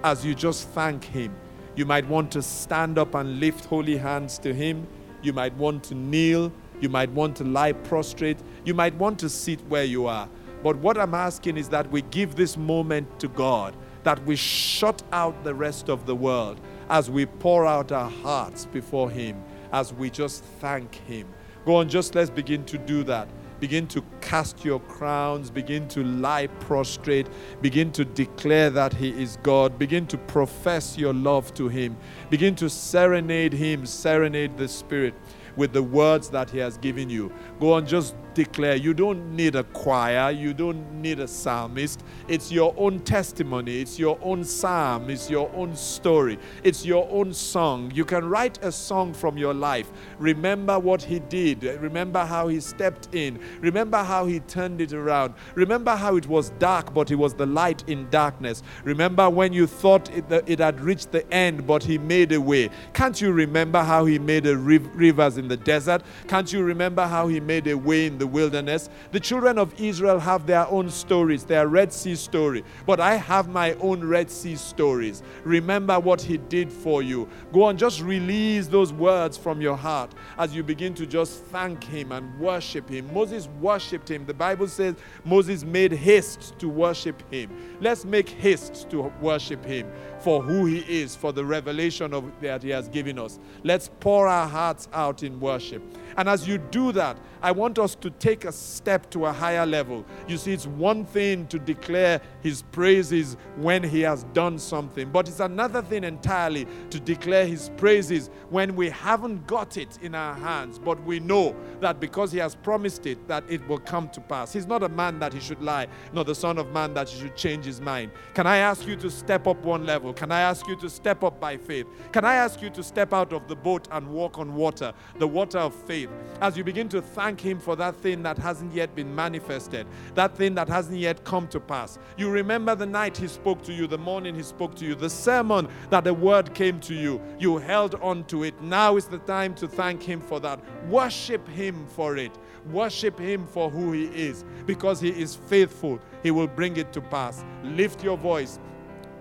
as 0.04 0.26
you 0.26 0.36
just 0.36 0.68
thank 0.72 1.06
Him. 1.06 1.34
You 1.74 1.86
might 1.86 2.06
want 2.10 2.34
to 2.34 2.42
stand 2.42 2.98
up 2.98 3.16
and 3.16 3.40
lift 3.40 3.64
holy 3.64 3.96
hands 3.96 4.40
to 4.40 4.54
Him. 4.54 4.86
You 5.22 5.32
might 5.32 5.56
want 5.56 5.86
to 5.86 5.96
kneel. 5.96 6.52
You 6.82 6.90
might 6.90 7.12
want 7.12 7.38
to 7.38 7.46
lie 7.46 7.72
prostrate. 7.72 8.40
You 8.66 8.74
might 8.74 8.96
want 8.96 9.18
to 9.20 9.30
sit 9.30 9.62
where 9.70 9.86
you 9.86 10.06
are. 10.06 10.28
But 10.64 10.76
what 10.80 10.98
I'm 10.98 11.14
asking 11.14 11.56
is 11.56 11.70
that 11.70 11.90
we 11.90 12.02
give 12.02 12.36
this 12.36 12.58
moment 12.58 13.22
to 13.22 13.30
God 13.30 13.74
that 14.04 14.24
we 14.26 14.36
shut 14.36 15.04
out 15.12 15.44
the 15.44 15.54
rest 15.54 15.90
of 15.90 16.06
the 16.06 16.16
world 16.16 16.60
as 16.90 17.10
we 17.10 17.26
pour 17.26 17.66
out 17.66 17.92
our 17.92 18.10
hearts 18.10 18.66
before 18.66 19.10
Him, 19.10 19.42
as 19.72 19.94
we 19.94 20.10
just 20.10 20.44
thank 20.60 20.96
Him. 20.96 21.28
Go 21.66 21.76
on, 21.76 21.90
just 21.90 22.16
let's 22.16 22.30
begin 22.30 22.66
to 22.66 22.78
do 22.78 23.04
that. 23.04 23.28
Begin 23.60 23.88
to 23.88 24.02
cast 24.22 24.64
your 24.64 24.80
crowns, 24.80 25.52
begin 25.52 25.88
to 25.90 26.02
lie 26.04 26.48
prostrate, 26.48 27.28
begin 27.62 27.92
to 27.92 28.06
declare 28.06 28.70
that 28.70 28.94
He 28.94 29.10
is 29.22 29.38
God, 29.44 29.78
begin 29.78 30.08
to 30.08 30.18
profess 30.18 30.98
your 30.98 31.14
love 31.14 31.54
to 31.56 31.68
Him, 31.68 31.98
begin 32.30 32.56
to 32.56 32.70
serenade 32.70 33.52
Him, 33.54 33.86
serenade 33.86 34.58
the 34.58 34.68
Spirit. 34.68 35.14
with 35.60 35.74
the 35.74 35.84
words 35.84 36.30
that 36.30 36.50
He 36.50 36.58
has 36.58 36.78
given 36.78 37.10
you. 37.10 37.32
Go 37.60 37.74
on, 37.74 37.86
just 37.86 38.16
declare. 38.40 38.78
You 38.78 38.94
don't 38.94 39.36
need 39.36 39.56
a 39.56 39.66
choir, 39.66 40.32
you 40.32 40.54
don't 40.54 41.02
need 41.02 41.20
a 41.20 41.28
psalmist. 41.28 42.04
It's 42.30 42.54
your 42.54 42.74
own 42.78 43.02
testimony, 43.02 43.82
it's 43.82 44.00
your 44.00 44.18
own 44.22 44.46
psalm, 44.46 45.10
it's 45.10 45.30
your 45.30 45.52
own 45.54 45.76
story, 45.76 46.40
it's 46.64 46.86
your 46.86 47.06
own 47.12 47.34
song. 47.34 47.92
You 47.94 48.06
can 48.06 48.24
write 48.24 48.64
a 48.64 48.72
song 48.72 49.14
from 49.14 49.38
your 49.38 49.54
life. 49.54 49.92
Remember 50.20 50.80
what 50.80 51.02
He 51.02 51.20
did, 51.20 51.64
remember 51.82 52.24
how 52.24 52.48
He 52.48 52.62
stepped 52.62 53.14
in, 53.14 53.40
remember 53.60 53.98
how 54.04 54.26
He 54.26 54.40
turned 54.40 54.80
it 54.80 54.94
around, 54.94 55.34
remember 55.54 55.98
how 55.98 56.16
it 56.16 56.26
was 56.26 56.52
dark, 56.60 56.94
but 56.94 57.10
He 57.10 57.16
was 57.16 57.34
the 57.34 57.46
light 57.46 57.84
in 57.90 58.10
darkness. 58.10 58.64
Remember 58.86 59.30
when 59.30 59.52
you 59.52 59.68
thought 59.68 60.10
it, 60.16 60.24
it 60.48 60.60
had 60.60 60.80
reached 60.80 61.12
the 61.12 61.30
end, 61.34 61.68
but 61.68 61.84
He 61.84 61.98
made 61.98 62.32
a 62.32 62.40
way. 62.40 62.70
Can't 62.94 63.20
you 63.20 63.34
remember 63.34 63.84
how 63.84 64.06
He 64.06 64.18
made 64.18 64.48
a 64.48 64.56
riv- 64.56 64.96
rivers 64.96 65.38
in 65.38 65.50
the 65.50 65.58
desert? 65.58 66.04
Can't 66.30 66.54
you 66.54 66.64
remember 66.64 67.06
how 67.06 67.28
He 67.28 67.42
made 67.42 67.68
a 67.68 67.78
way 67.78 68.06
in 68.06 68.18
the 68.18 68.29
wilderness? 68.32 68.90
The 69.12 69.20
children 69.20 69.58
of 69.58 69.80
Israel 69.80 70.20
have 70.20 70.46
their 70.46 70.68
own 70.68 70.90
stories, 70.90 71.44
their 71.44 71.68
Red 71.68 71.92
Sea 71.94 72.16
story, 72.16 72.64
but 72.86 73.00
I 73.00 73.16
have 73.16 73.50
my 73.50 73.74
own 73.76 74.04
Red 74.04 74.30
Sea 74.32 74.56
stories. 74.56 75.24
Remember 75.44 76.00
what 76.00 76.22
He 76.22 76.38
did 76.38 76.72
for 76.72 77.02
you. 77.02 77.28
Go 77.52 77.64
on, 77.64 77.78
just 77.78 78.02
release 78.02 78.68
those 78.68 78.94
words 78.94 79.38
from 79.38 79.62
your 79.62 79.76
heart 79.76 80.14
as 80.38 80.56
you 80.56 80.64
begin 80.64 80.94
to 80.96 81.06
just 81.06 81.44
thank 81.46 81.84
Him 81.84 82.12
and 82.12 82.40
worship 82.40 82.90
Him. 82.90 83.14
Moses 83.14 83.48
worshiped 83.60 84.10
Him. 84.10 84.26
The 84.26 84.34
Bible 84.34 84.68
says 84.68 84.96
Moses 85.26 85.64
made 85.64 85.92
haste 85.92 86.58
to 86.60 86.70
worship 86.70 87.22
Him. 87.32 87.78
Let's 87.82 88.06
make 88.06 88.30
haste 88.30 88.90
to 88.90 89.12
worship 89.22 89.64
Him 89.66 89.92
for 90.20 90.42
who 90.42 90.66
He 90.66 90.80
is, 91.02 91.16
for 91.16 91.32
the 91.32 91.46
revelation 91.46 92.14
of 92.14 92.32
that 92.42 92.64
He 92.64 92.70
has 92.70 92.88
given 92.90 93.18
us. 93.18 93.40
Let's 93.64 93.90
pour 94.00 94.28
our 94.28 94.48
hearts 94.48 94.88
out 94.94 95.24
in 95.24 95.40
worship. 95.40 95.82
And 96.18 96.30
as 96.30 96.48
you 96.48 96.58
do 96.58 96.92
that, 96.94 97.18
I 97.42 97.52
want 97.52 97.80
us 97.80 97.96
to 97.96 98.10
take 98.10 98.46
a 98.46 98.52
step 98.52 99.10
to 99.12 99.26
a 99.26 99.32
higher 99.32 99.66
level. 99.66 100.06
You 100.28 100.38
see, 100.38 100.52
it's 100.52 100.68
one 100.68 101.06
thing 101.06 101.48
to 101.48 101.60
declare 101.60 102.22
His 102.42 102.64
praises 102.64 103.38
when 103.56 103.84
He 103.84 104.02
has 104.02 104.24
done 104.34 104.60
something, 104.60 105.10
but 105.10 105.28
it's 105.28 105.40
another 105.40 105.82
thing 105.82 106.04
entirely 106.04 106.68
to 106.90 107.00
declare 107.00 107.46
His 107.46 107.70
praises 107.78 108.30
when 108.50 108.76
we 108.76 108.90
haven't 108.90 109.48
got 109.48 109.78
it 109.78 110.00
in 110.02 110.16
our 110.16 110.34
hands, 110.36 110.80
but 110.80 111.02
we 111.04 111.20
know 111.20 111.56
that 111.80 112.00
because 112.00 112.32
He 112.32 112.40
has 112.40 112.56
promised 112.56 113.06
it, 113.06 113.28
that 113.28 113.44
it 113.48 113.66
will 113.68 113.80
come 113.80 114.10
to 114.10 114.22
pass. 114.22 114.52
He's 114.52 114.68
not 114.68 114.84
a 114.84 114.90
man 114.90 115.20
that 115.20 115.34
He 115.34 115.40
should 115.40 115.62
lie, 115.62 115.88
nor 116.12 116.26
the 116.26 116.36
Son 116.36 116.58
of 116.58 116.72
Man 116.74 116.94
that 116.96 117.08
He 117.08 117.22
should 117.22 117.36
change 117.38 117.66
His 117.66 117.80
mind. 117.80 118.12
Can 118.34 118.48
I 118.48 118.58
ask 118.58 118.86
you 118.86 118.96
to 118.98 119.10
step 119.10 119.48
up 119.48 119.64
one 119.64 119.86
level? 119.86 120.14
Can 120.14 120.32
I 120.32 120.42
ask 120.42 120.68
you 120.68 120.76
to 120.78 120.90
step 120.90 121.24
up 121.24 121.40
by 121.40 121.56
faith? 121.56 121.88
Can 122.12 122.26
I 122.26 122.36
ask 122.36 122.62
you 122.62 122.70
to 122.72 122.84
step 122.84 123.14
out 123.14 123.32
of 123.32 123.48
the 123.48 123.56
boat 123.56 123.88
and 123.92 124.08
walk 124.10 124.40
on 124.40 124.56
water, 124.56 124.94
the 125.18 125.28
water 125.28 125.60
of 125.60 125.74
faith, 125.74 125.99
as 126.42 126.58
you 126.58 126.64
begin 126.64 126.88
to 126.90 127.02
thank 127.02 127.42
Him 127.42 127.60
for 127.60 127.76
that 127.76 127.96
thing 127.96 128.24
that 128.24 128.38
hasn't 128.38 128.74
yet 128.74 128.96
been 128.96 129.14
manifested, 129.14 129.88
that 130.16 130.36
thing 130.36 130.56
that 130.56 130.68
hasn't 130.68 130.98
yet 130.98 131.24
come 131.24 131.48
to 131.50 131.60
pass? 131.60 131.98
You 132.18 132.30
remember 132.30 132.76
the 132.76 132.86
night 132.86 133.18
He 133.18 133.28
spoke 133.28 133.62
to 133.64 133.74
you, 133.74 133.88
the 133.88 133.98
morning 133.98 134.36
He 134.36 134.44
spoke 134.44 134.76
to 134.76 134.86
you, 134.86 134.96
the 134.96 135.10
sermon 135.10 135.68
that 135.90 136.04
the 136.04 136.14
word 136.14 136.54
came 136.54 136.80
to 136.82 136.94
you. 136.94 137.22
You 137.40 137.58
held 137.58 137.96
on 137.96 138.24
to 138.26 138.44
it. 138.44 138.62
Now 138.62 138.96
is 138.96 139.06
the 139.06 139.20
time 139.20 139.54
to 139.56 139.68
thank 139.68 140.04
Him 140.04 140.22
for 140.22 140.40
that. 140.40 140.60
Worship 140.88 141.48
Him 141.48 141.86
for 141.88 142.18
it. 142.18 142.38
Worship 142.72 143.20
Him 143.20 143.48
for 143.48 143.70
who 143.70 143.92
He 143.92 144.06
is 144.06 144.46
because 144.66 145.02
He 145.02 145.10
is 145.10 145.36
faithful. 145.36 146.00
He 146.24 146.32
will 146.32 146.48
bring 146.48 146.78
it 146.78 146.94
to 146.94 147.02
pass. 147.02 147.44
Lift 147.64 148.04
your 148.04 148.18
voice 148.18 148.60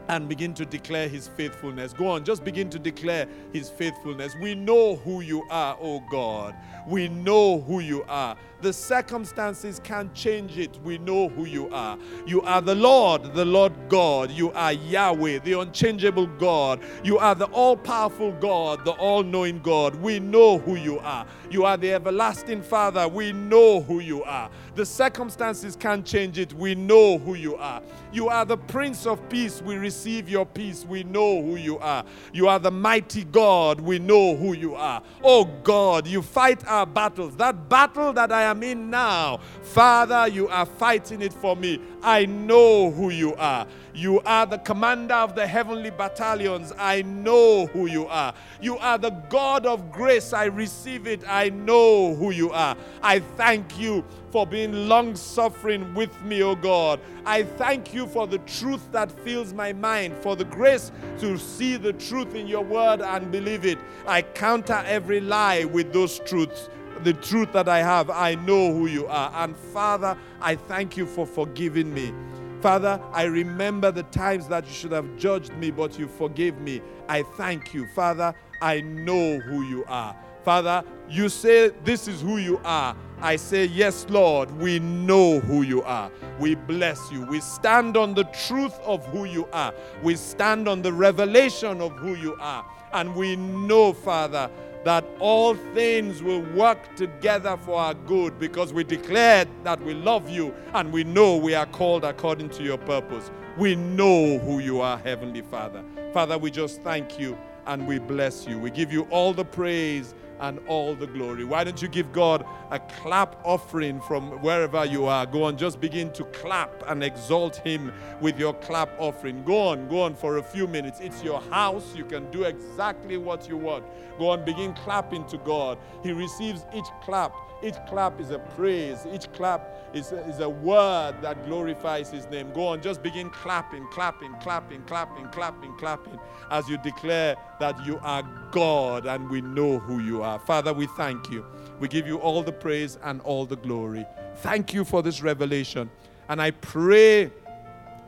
and 0.08 0.28
begin 0.28 0.54
to 0.54 0.64
declare 0.64 1.08
his 1.08 1.28
faithfulness. 1.28 1.92
Go 1.92 2.08
on, 2.08 2.24
just 2.24 2.44
begin 2.44 2.70
to 2.70 2.78
declare 2.78 3.26
his 3.52 3.68
faithfulness. 3.68 4.34
We 4.40 4.54
know 4.54 4.96
who 4.96 5.20
you 5.20 5.44
are, 5.50 5.76
oh 5.80 6.02
God. 6.10 6.54
We 6.86 7.08
know 7.08 7.60
who 7.60 7.80
you 7.80 8.04
are. 8.08 8.36
The 8.60 8.72
circumstances 8.72 9.80
can't 9.84 10.12
change 10.14 10.58
it. 10.58 10.80
We 10.82 10.98
know 10.98 11.28
who 11.28 11.44
you 11.44 11.68
are. 11.72 11.98
You 12.26 12.42
are 12.42 12.60
the 12.60 12.74
Lord, 12.74 13.34
the 13.34 13.44
Lord 13.44 13.72
God. 13.88 14.30
You 14.30 14.50
are 14.52 14.72
Yahweh, 14.72 15.40
the 15.40 15.60
unchangeable 15.60 16.26
God. 16.26 16.80
You 17.04 17.18
are 17.18 17.34
the 17.34 17.44
all 17.46 17.76
powerful 17.76 18.32
God, 18.32 18.84
the 18.84 18.92
all 18.92 19.22
knowing 19.22 19.60
God. 19.60 19.94
We 19.96 20.18
know 20.18 20.58
who 20.58 20.74
you 20.76 20.98
are. 21.00 21.26
You 21.50 21.66
are 21.66 21.76
the 21.76 21.92
everlasting 21.92 22.62
Father. 22.62 23.06
We 23.06 23.32
know 23.32 23.82
who 23.82 24.00
you 24.00 24.24
are. 24.24 24.50
The 24.78 24.86
circumstances 24.86 25.74
can't 25.74 26.06
change 26.06 26.38
it. 26.38 26.52
We 26.52 26.76
know 26.76 27.18
who 27.18 27.34
you 27.34 27.56
are. 27.56 27.82
You 28.12 28.28
are 28.28 28.44
the 28.44 28.56
Prince 28.56 29.06
of 29.06 29.28
Peace. 29.28 29.60
We 29.60 29.74
receive 29.74 30.28
your 30.28 30.46
peace. 30.46 30.84
We 30.84 31.02
know 31.02 31.42
who 31.42 31.56
you 31.56 31.80
are. 31.80 32.04
You 32.32 32.46
are 32.46 32.60
the 32.60 32.70
mighty 32.70 33.24
God. 33.24 33.80
We 33.80 33.98
know 33.98 34.36
who 34.36 34.52
you 34.52 34.76
are. 34.76 35.02
Oh 35.24 35.46
God, 35.64 36.06
you 36.06 36.22
fight 36.22 36.64
our 36.68 36.86
battles. 36.86 37.34
That 37.38 37.68
battle 37.68 38.12
that 38.12 38.30
I 38.30 38.42
am 38.44 38.62
in 38.62 38.88
now, 38.88 39.40
Father, 39.62 40.28
you 40.28 40.46
are 40.46 40.64
fighting 40.64 41.22
it 41.22 41.32
for 41.32 41.56
me. 41.56 41.80
I 42.00 42.26
know 42.26 42.92
who 42.92 43.10
you 43.10 43.34
are. 43.34 43.66
You 43.98 44.20
are 44.20 44.46
the 44.46 44.58
commander 44.58 45.14
of 45.14 45.34
the 45.34 45.44
heavenly 45.44 45.90
battalions. 45.90 46.72
I 46.78 47.02
know 47.02 47.66
who 47.66 47.86
you 47.86 48.06
are. 48.06 48.32
You 48.60 48.78
are 48.78 48.96
the 48.96 49.10
God 49.10 49.66
of 49.66 49.90
grace. 49.90 50.32
I 50.32 50.44
receive 50.44 51.08
it. 51.08 51.24
I 51.26 51.48
know 51.48 52.14
who 52.14 52.30
you 52.30 52.52
are. 52.52 52.76
I 53.02 53.18
thank 53.18 53.76
you 53.76 54.04
for 54.30 54.46
being 54.46 54.86
long 54.86 55.16
suffering 55.16 55.94
with 55.94 56.22
me, 56.22 56.44
O 56.44 56.54
God. 56.54 57.00
I 57.26 57.42
thank 57.42 57.92
you 57.92 58.06
for 58.06 58.28
the 58.28 58.38
truth 58.38 58.86
that 58.92 59.10
fills 59.10 59.52
my 59.52 59.72
mind, 59.72 60.16
for 60.18 60.36
the 60.36 60.44
grace 60.44 60.92
to 61.18 61.36
see 61.36 61.76
the 61.76 61.94
truth 61.94 62.36
in 62.36 62.46
your 62.46 62.62
word 62.62 63.00
and 63.00 63.32
believe 63.32 63.64
it. 63.64 63.80
I 64.06 64.22
counter 64.22 64.80
every 64.86 65.20
lie 65.20 65.64
with 65.64 65.92
those 65.92 66.20
truths. 66.20 66.68
The 67.02 67.14
truth 67.14 67.52
that 67.52 67.68
I 67.68 67.78
have, 67.78 68.10
I 68.10 68.36
know 68.36 68.72
who 68.72 68.86
you 68.86 69.08
are. 69.08 69.32
And 69.34 69.56
Father, 69.56 70.16
I 70.40 70.54
thank 70.54 70.96
you 70.96 71.04
for 71.04 71.26
forgiving 71.26 71.92
me. 71.92 72.14
Father, 72.60 73.00
I 73.12 73.24
remember 73.24 73.92
the 73.92 74.02
times 74.04 74.48
that 74.48 74.66
you 74.66 74.72
should 74.72 74.92
have 74.92 75.16
judged 75.16 75.52
me, 75.54 75.70
but 75.70 75.98
you 75.98 76.08
forgave 76.08 76.58
me. 76.58 76.82
I 77.08 77.22
thank 77.22 77.72
you. 77.72 77.86
Father, 77.94 78.34
I 78.60 78.80
know 78.80 79.38
who 79.38 79.62
you 79.62 79.84
are. 79.86 80.16
Father, 80.44 80.82
you 81.08 81.28
say 81.28 81.68
this 81.84 82.08
is 82.08 82.20
who 82.20 82.38
you 82.38 82.60
are. 82.64 82.96
I 83.20 83.36
say, 83.36 83.66
Yes, 83.66 84.06
Lord, 84.08 84.50
we 84.52 84.78
know 84.78 85.40
who 85.40 85.62
you 85.62 85.82
are. 85.82 86.10
We 86.38 86.54
bless 86.54 87.12
you. 87.12 87.26
We 87.26 87.40
stand 87.40 87.96
on 87.96 88.14
the 88.14 88.24
truth 88.24 88.74
of 88.80 89.04
who 89.06 89.24
you 89.24 89.46
are. 89.52 89.72
We 90.02 90.16
stand 90.16 90.68
on 90.68 90.82
the 90.82 90.92
revelation 90.92 91.80
of 91.80 91.92
who 91.92 92.14
you 92.14 92.36
are. 92.40 92.64
And 92.92 93.14
we 93.14 93.36
know, 93.36 93.92
Father, 93.92 94.50
that 94.84 95.04
all 95.18 95.54
things 95.74 96.22
will 96.22 96.42
work 96.54 96.94
together 96.96 97.56
for 97.56 97.78
our 97.78 97.94
good 97.94 98.38
because 98.38 98.72
we 98.72 98.84
declared 98.84 99.48
that 99.64 99.82
we 99.82 99.94
love 99.94 100.28
you 100.28 100.54
and 100.74 100.92
we 100.92 101.04
know 101.04 101.36
we 101.36 101.54
are 101.54 101.66
called 101.66 102.04
according 102.04 102.50
to 102.50 102.62
your 102.62 102.78
purpose. 102.78 103.30
We 103.56 103.74
know 103.74 104.38
who 104.38 104.60
you 104.60 104.80
are, 104.80 104.98
Heavenly 104.98 105.42
Father. 105.42 105.84
Father, 106.12 106.38
we 106.38 106.50
just 106.50 106.82
thank 106.82 107.18
you 107.18 107.36
and 107.66 107.86
we 107.86 107.98
bless 107.98 108.46
you. 108.46 108.58
We 108.58 108.70
give 108.70 108.92
you 108.92 109.02
all 109.10 109.34
the 109.34 109.44
praise 109.44 110.14
and 110.40 110.58
all 110.66 110.94
the 110.94 111.06
glory. 111.06 111.44
Why 111.44 111.64
don't 111.64 111.80
you 111.82 111.88
give 111.88 112.12
God 112.12 112.44
a 112.70 112.78
clap 112.78 113.36
offering 113.44 114.00
from 114.00 114.30
wherever 114.42 114.84
you 114.84 115.06
are? 115.06 115.26
Go 115.26 115.44
on, 115.44 115.56
just 115.56 115.80
begin 115.80 116.12
to 116.12 116.24
clap 116.26 116.70
and 116.86 117.02
exalt 117.02 117.56
Him 117.56 117.92
with 118.20 118.38
your 118.38 118.54
clap 118.54 118.90
offering. 118.98 119.42
Go 119.44 119.68
on, 119.68 119.88
go 119.88 120.02
on 120.02 120.14
for 120.14 120.38
a 120.38 120.42
few 120.42 120.66
minutes. 120.66 121.00
It's 121.00 121.22
your 121.22 121.40
house. 121.42 121.94
You 121.94 122.04
can 122.04 122.30
do 122.30 122.44
exactly 122.44 123.16
what 123.16 123.48
you 123.48 123.56
want. 123.56 123.84
Go 124.18 124.32
and 124.32 124.44
begin 124.44 124.74
clapping 124.74 125.24
to 125.26 125.38
God. 125.38 125.78
He 126.02 126.12
receives 126.12 126.64
each 126.74 126.86
clap. 127.02 127.32
Each 127.62 127.76
clap 127.88 128.20
is 128.20 128.30
a 128.30 128.38
praise. 128.38 129.06
Each 129.12 129.30
clap 129.32 129.90
is 129.92 130.12
a, 130.12 130.18
is 130.28 130.38
a 130.40 130.48
word 130.48 131.16
that 131.22 131.44
glorifies 131.46 132.10
His 132.10 132.26
name. 132.26 132.52
Go 132.52 132.68
on, 132.68 132.80
just 132.82 133.02
begin 133.02 133.30
clapping, 133.30 133.86
clapping, 133.88 134.34
clapping, 134.40 134.82
clapping, 134.82 135.26
clapping, 135.28 135.76
clapping 135.76 136.18
as 136.50 136.68
you 136.68 136.78
declare 136.78 137.36
that 137.58 137.84
you 137.84 137.98
are 138.02 138.22
God 138.52 139.06
and 139.06 139.28
we 139.28 139.40
know 139.40 139.78
who 139.78 140.00
you 140.00 140.22
are. 140.22 140.38
Father, 140.38 140.72
we 140.72 140.86
thank 140.96 141.30
you. 141.30 141.44
We 141.80 141.88
give 141.88 142.06
you 142.06 142.18
all 142.18 142.42
the 142.42 142.52
praise 142.52 142.98
and 143.02 143.20
all 143.22 143.44
the 143.44 143.56
glory. 143.56 144.06
Thank 144.36 144.72
you 144.72 144.84
for 144.84 145.02
this 145.02 145.22
revelation. 145.22 145.90
And 146.28 146.40
I 146.40 146.52
pray 146.52 147.30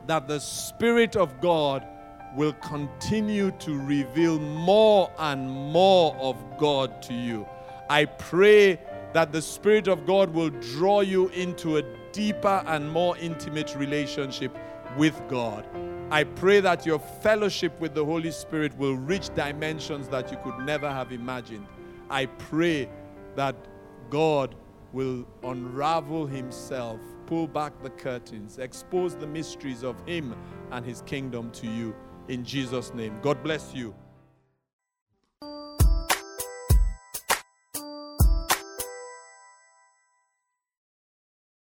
that 0.06 0.28
the 0.28 0.38
Spirit 0.38 1.16
of 1.16 1.40
God 1.40 1.86
will 2.36 2.52
continue 2.54 3.50
to 3.52 3.78
reveal 3.80 4.38
more 4.38 5.10
and 5.18 5.50
more 5.50 6.16
of 6.16 6.36
God 6.58 7.02
to 7.02 7.14
you. 7.14 7.46
I 7.88 8.04
pray 8.04 8.80
that 9.12 9.32
the 9.32 9.42
Spirit 9.42 9.88
of 9.88 10.06
God 10.06 10.32
will 10.32 10.50
draw 10.50 11.00
you 11.00 11.28
into 11.28 11.78
a 11.78 11.82
deeper 12.12 12.62
and 12.66 12.90
more 12.90 13.16
intimate 13.18 13.74
relationship 13.74 14.56
with 14.96 15.20
God. 15.28 15.66
I 16.12 16.24
pray 16.24 16.60
that 16.60 16.86
your 16.86 16.98
fellowship 16.98 17.78
with 17.80 17.94
the 17.94 18.04
Holy 18.04 18.30
Spirit 18.32 18.76
will 18.76 18.96
reach 18.96 19.32
dimensions 19.34 20.08
that 20.08 20.30
you 20.30 20.38
could 20.44 20.58
never 20.64 20.90
have 20.90 21.12
imagined. 21.12 21.66
I 22.08 22.26
pray 22.26 22.88
that 23.36 23.54
God 24.08 24.56
will 24.92 25.24
unravel 25.44 26.26
Himself, 26.26 27.00
pull 27.26 27.46
back 27.46 27.80
the 27.82 27.90
curtains, 27.90 28.58
expose 28.58 29.14
the 29.14 29.26
mysteries 29.26 29.84
of 29.84 29.96
Him 30.06 30.34
and 30.72 30.84
His 30.84 31.02
kingdom 31.02 31.50
to 31.52 31.68
you. 31.68 31.94
In 32.30 32.44
Jesus' 32.44 32.94
name. 32.94 33.18
God 33.22 33.42
bless 33.42 33.74
you. 33.74 33.92